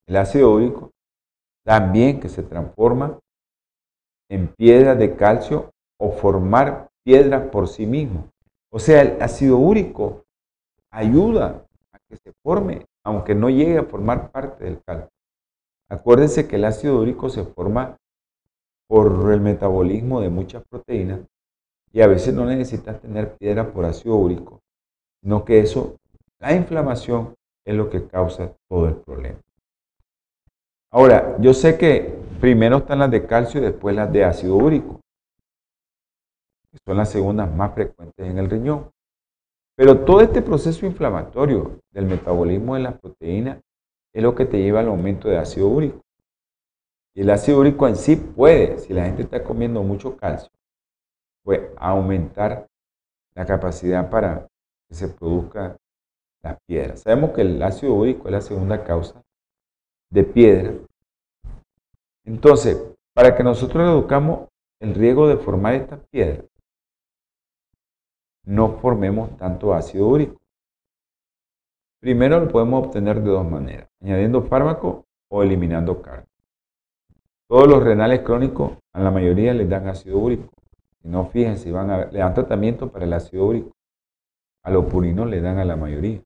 [0.09, 0.91] el ácido úrico
[1.63, 3.19] también que se transforma
[4.31, 8.31] en piedras de calcio o formar piedras por sí mismo.
[8.73, 10.25] O sea, el ácido úrico
[10.91, 15.11] ayuda a que se forme, aunque no llegue a formar parte del calcio.
[15.91, 17.99] Acuérdense que el ácido úrico se forma
[18.89, 21.21] por el metabolismo de muchas proteínas
[21.93, 24.61] y a veces no necesitas tener piedra por ácido úrico,
[25.25, 25.97] sino que eso,
[26.39, 27.35] la inflamación
[27.67, 29.39] es lo que causa todo el problema.
[30.93, 35.01] Ahora, yo sé que primero están las de calcio y después las de ácido úrico,
[36.71, 38.91] que son las segundas más frecuentes en el riñón.
[39.77, 43.61] Pero todo este proceso inflamatorio del metabolismo de las proteínas
[44.13, 46.03] es lo que te lleva al aumento de ácido úrico.
[47.17, 50.51] Y el ácido úrico en sí puede, si la gente está comiendo mucho calcio,
[51.43, 52.67] puede aumentar
[53.35, 54.47] la capacidad para
[54.95, 55.77] se produzca
[56.43, 57.01] las piedras.
[57.01, 59.23] Sabemos que el ácido úrico es la segunda causa
[60.11, 60.75] de piedra.
[62.25, 62.83] Entonces,
[63.15, 64.49] para que nosotros reduzcamos
[64.81, 66.45] el riesgo de formar estas piedras,
[68.45, 70.41] no formemos tanto ácido úrico.
[72.01, 76.27] Primero lo podemos obtener de dos maneras, añadiendo fármaco o eliminando carne.
[77.49, 80.51] Todos los renales crónicos, a la mayoría les dan ácido úrico.
[81.01, 83.73] Si no, fíjense, van a, le dan tratamiento para el ácido úrico.
[84.65, 86.23] A los purinos le dan a la mayoría.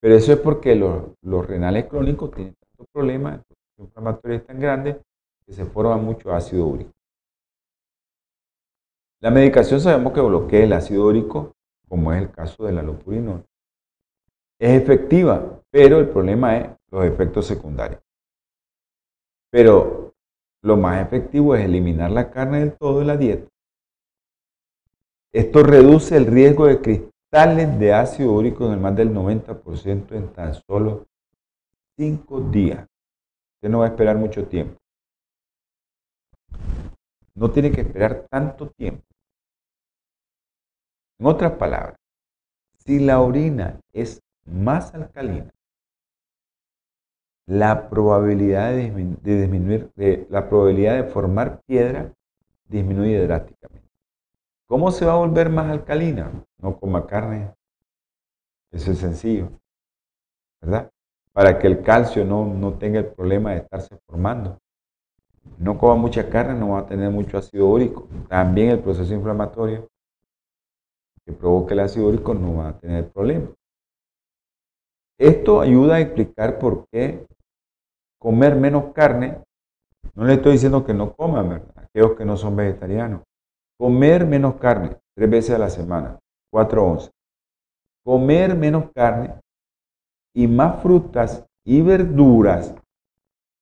[0.00, 4.60] Pero eso es porque los, renales crónicos tienen tantos problemas, el proceso inflamatorio es tan
[4.60, 5.00] grande
[5.46, 6.92] que se forma mucho ácido úrico.
[9.20, 11.52] La medicación sabemos que bloquea el ácido úrico,
[11.88, 13.46] como es el caso de la lopurinol.
[14.58, 18.02] Es efectiva, pero el problema es los efectos secundarios.
[19.50, 20.12] Pero
[20.62, 23.48] lo más efectivo es eliminar la carne del todo de la dieta.
[25.32, 26.80] Esto reduce el riesgo de
[27.32, 31.06] cristales de ácido úrico en el más del 90% en tan solo
[31.96, 32.86] 5 días.
[33.54, 34.78] Usted no va a esperar mucho tiempo.
[37.34, 39.02] No tiene que esperar tanto tiempo.
[41.18, 41.96] En otras palabras,
[42.84, 45.50] si la orina es más alcalina,
[47.46, 48.90] la probabilidad de,
[49.22, 49.90] disminuir,
[50.28, 52.12] la probabilidad de formar piedra
[52.68, 53.88] disminuye drásticamente.
[54.66, 56.30] ¿Cómo se va a volver más alcalina?
[56.62, 57.52] No coma carne.
[58.70, 59.50] Eso es sencillo.
[60.62, 60.90] ¿Verdad?
[61.32, 64.58] Para que el calcio no, no tenga el problema de estarse formando.
[65.58, 68.08] No coma mucha carne, no va a tener mucho ácido úrico.
[68.28, 69.88] También el proceso inflamatorio
[71.24, 73.48] que provoca el ácido úrico no va a tener problema.
[75.18, 77.26] Esto ayuda a explicar por qué
[78.18, 79.42] comer menos carne,
[80.14, 81.72] no le estoy diciendo que no coman, ¿verdad?
[81.76, 83.22] aquellos que no son vegetarianos.
[83.78, 86.18] Comer menos carne, tres veces a la semana,
[86.52, 87.10] cuatro once.
[88.04, 89.34] Comer menos carne
[90.34, 92.74] y más frutas y verduras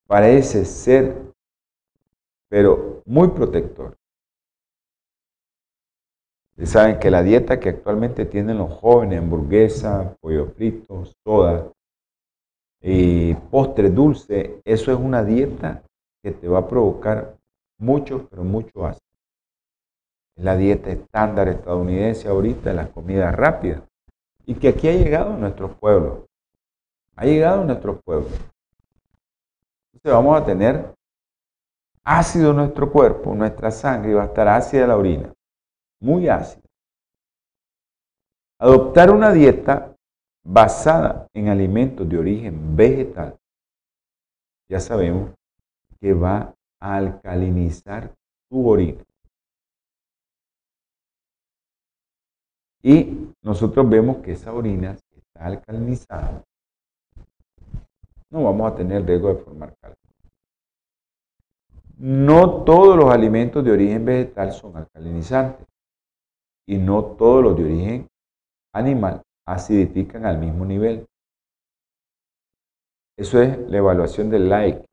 [0.06, 1.32] parece ser,
[2.48, 3.96] pero muy protector.
[6.50, 11.72] Ustedes saben que la dieta que actualmente tienen los jóvenes, hamburguesa, pollo frito, soda
[12.82, 15.82] y postre dulce, eso es una dieta
[16.22, 17.36] que te va a provocar
[17.78, 19.09] mucho, pero mucho ácido.
[20.40, 23.82] La dieta estándar estadounidense ahorita, la comida rápida,
[24.46, 26.24] y que aquí ha llegado a nuestros pueblos.
[27.16, 28.32] Ha llegado a nuestros pueblos.
[29.92, 30.94] Entonces vamos a tener
[32.04, 35.30] ácido nuestro cuerpo, nuestra sangre, y va a estar ácida la orina
[36.00, 36.62] muy ácido.
[38.58, 39.94] Adoptar una dieta
[40.42, 43.36] basada en alimentos de origen vegetal,
[44.70, 45.32] ya sabemos
[46.00, 48.14] que va a alcalinizar
[48.48, 49.04] tu orina.
[52.82, 56.42] Y nosotros vemos que esa orina, está alcalinizada,
[58.30, 60.00] no vamos a tener riesgo de formar calcio.
[61.98, 65.66] No todos los alimentos de origen vegetal son alcalinizantes
[66.66, 68.08] y no todos los de origen
[68.72, 71.06] animal acidifican al mismo nivel.
[73.18, 74.86] Eso es la evaluación del like.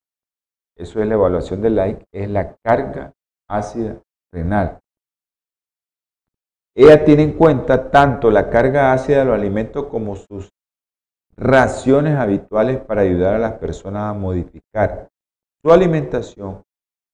[0.76, 3.14] Eso es la evaluación del like, es la carga
[3.48, 4.02] ácida
[4.34, 4.80] renal.
[6.80, 10.52] Ella tiene en cuenta tanto la carga ácida de los alimentos como sus
[11.36, 15.10] raciones habituales para ayudar a las personas a modificar
[15.64, 16.62] su alimentación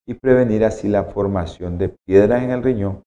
[0.05, 3.03] y prevenir así la formación de piedras en el riñón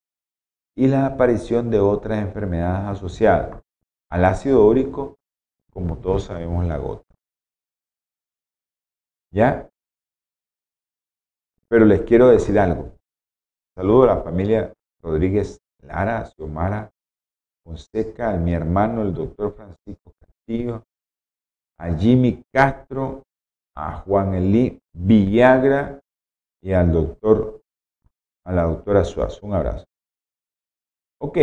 [0.74, 3.62] y la aparición de otras enfermedades asociadas
[4.10, 5.16] al ácido úrico,
[5.74, 7.04] como todos sabemos, la gota.
[9.30, 9.68] ¿Ya?
[11.68, 12.94] Pero les quiero decir algo.
[13.74, 16.90] Saludo a la familia Rodríguez Lara, Xiomara
[17.64, 20.84] Fonseca, a mi hermano, el doctor Francisco Castillo,
[21.78, 23.22] a Jimmy Castro,
[23.76, 26.00] a Juan Elí Villagra
[26.62, 27.62] y al doctor,
[28.44, 29.46] a la doctora Suazo.
[29.46, 29.84] Un abrazo.
[31.20, 31.38] Ok.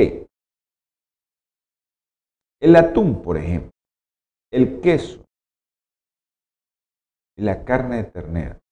[2.61, 3.71] El atún, por ejemplo,
[4.51, 5.23] el queso
[7.35, 8.62] y la carne de ternera.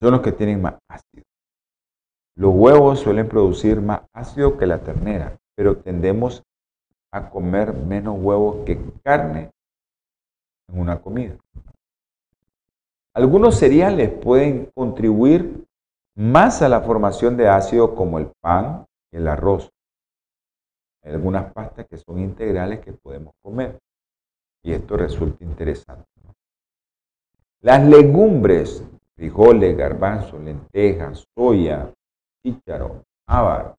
[0.00, 1.24] Son los que tienen más ácido.
[2.36, 6.42] Los huevos suelen producir más ácido que la ternera, pero tendemos
[7.12, 9.50] a comer menos huevos que carne
[10.68, 11.36] en una comida.
[13.14, 15.66] Algunos cereales pueden contribuir
[16.16, 19.70] más a la formación de ácido como el pan y el arroz.
[21.02, 23.78] Hay algunas pastas que son integrales que podemos comer
[24.62, 26.04] y esto resulta interesante.
[27.62, 28.84] Las legumbres,
[29.20, 31.92] frijoles, garbanzos, lentejas, soya,
[32.42, 33.76] chícharo, ábar,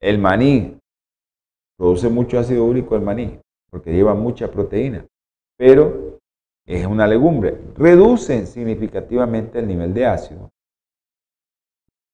[0.00, 0.78] el maní,
[1.76, 5.04] produce mucho ácido úrico el maní porque lleva mucha proteína,
[5.58, 6.20] pero
[6.64, 7.60] es una legumbre.
[7.74, 10.50] Reducen significativamente el nivel de ácido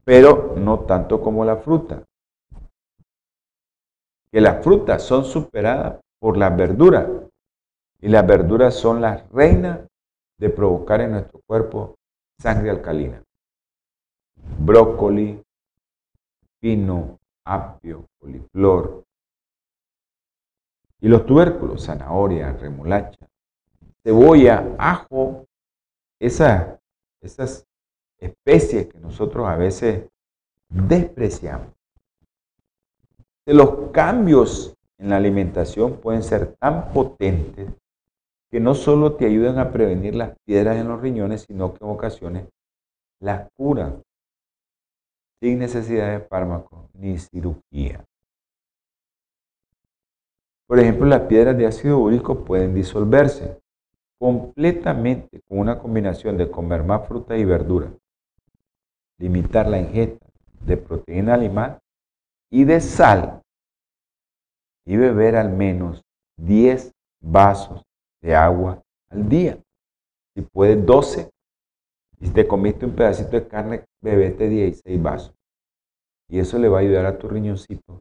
[0.04, 2.04] pero no tanto como la fruta.
[4.30, 7.06] Que las frutas son superadas por las verduras
[8.00, 9.80] y las verduras son las reinas
[10.38, 11.94] de provocar en nuestro cuerpo
[12.38, 13.22] sangre alcalina.
[14.58, 15.42] Brócoli,
[16.60, 19.04] pino, apio, coliflor.
[21.00, 23.26] Y los tubérculos, zanahoria, remolacha,
[24.02, 25.44] cebolla, ajo,
[26.20, 26.78] esas,
[27.20, 27.66] esas
[28.18, 30.08] especies que nosotros a veces
[30.68, 31.68] despreciamos.
[33.46, 37.68] Los cambios en la alimentación pueden ser tan potentes
[38.54, 41.90] que no solo te ayudan a prevenir las piedras en los riñones, sino que en
[41.90, 42.48] ocasiones
[43.20, 44.00] las curan
[45.42, 48.04] sin necesidad de fármacos ni cirugía.
[50.68, 53.60] Por ejemplo, las piedras de ácido úrico pueden disolverse
[54.20, 57.92] completamente con una combinación de comer más fruta y verdura
[59.18, 60.28] limitar la ingesta
[60.60, 61.80] de proteína animal
[62.52, 63.42] y de sal
[64.86, 66.04] y beber al menos
[66.36, 67.82] 10 vasos
[68.24, 69.58] de agua al día.
[70.34, 71.30] Si puedes 12,
[72.20, 75.34] y te comiste un pedacito de carne, bebete 16 vasos.
[76.28, 78.00] Y eso le va a ayudar a tu riñoncito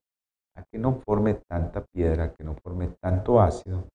[0.55, 3.87] a que no forme tanta piedra, que no forme tanto ácido,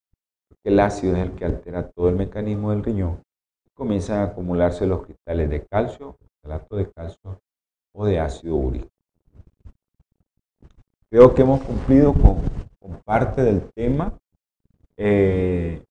[0.49, 3.23] porque el ácido es el que altera todo el mecanismo del riñón.
[3.67, 6.17] Y comienzan a acumularse los cristales de calcio
[6.53, 7.41] acto de calcio
[7.95, 8.89] o de ácido úrico.
[11.11, 12.43] Creo que hemos cumplido con,
[13.05, 14.13] parte del tema.
[14.97, 15.83] Eh,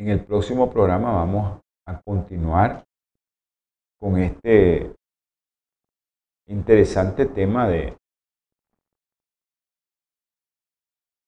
[0.00, 2.86] en el próximo programa vamos a continuar
[3.98, 4.96] con este
[6.46, 7.98] interesante tema de,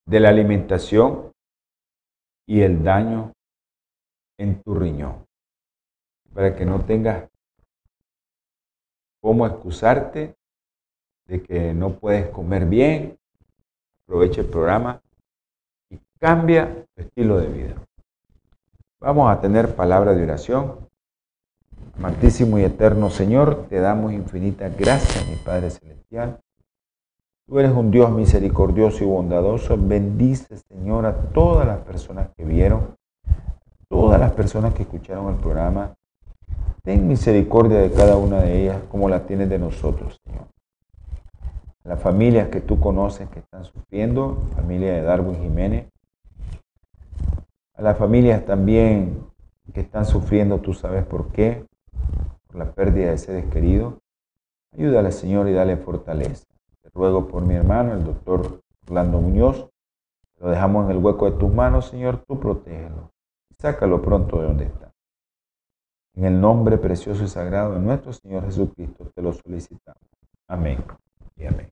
[0.06, 1.32] de la alimentación
[2.48, 3.34] y el daño
[4.38, 5.26] en tu riñón.
[6.32, 7.28] Para que no tengas
[9.20, 10.34] cómo excusarte
[11.26, 13.18] de que no puedes comer bien.
[14.06, 15.02] Aprovecha el programa
[15.90, 17.86] y cambia tu estilo de vida.
[19.02, 20.76] Vamos a tener palabra de oración.
[21.98, 26.38] Amantísimo y eterno Señor, te damos infinitas gracias, mi Padre Celestial.
[27.48, 29.76] Tú eres un Dios misericordioso y bondadoso.
[29.76, 32.94] Bendice, Señor, a todas las personas que vieron,
[33.88, 35.94] todas las personas que escucharon el programa
[36.84, 40.46] Ten misericordia de cada una de ellas como la tienes de nosotros, Señor.
[41.84, 45.86] Las familias que tú conoces que están sufriendo, familia de Darwin Jiménez,
[47.74, 49.26] a las familias también
[49.72, 51.66] que están sufriendo, tú sabes por qué,
[52.46, 53.94] por la pérdida de seres queridos.
[54.72, 56.46] Ayúdale, Señor, y dale fortaleza.
[56.82, 59.68] Te ruego por mi hermano, el doctor Orlando Muñoz.
[60.40, 63.12] Lo dejamos en el hueco de tus manos, Señor, tú protégelo.
[63.58, 64.92] Sácalo pronto de donde está.
[66.14, 70.02] En el nombre precioso y sagrado de nuestro Señor Jesucristo te lo solicitamos.
[70.46, 70.84] Amén
[71.36, 71.71] y amén.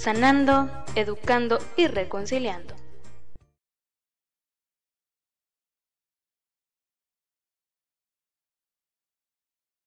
[0.00, 2.79] sanando, educando y reconciliando.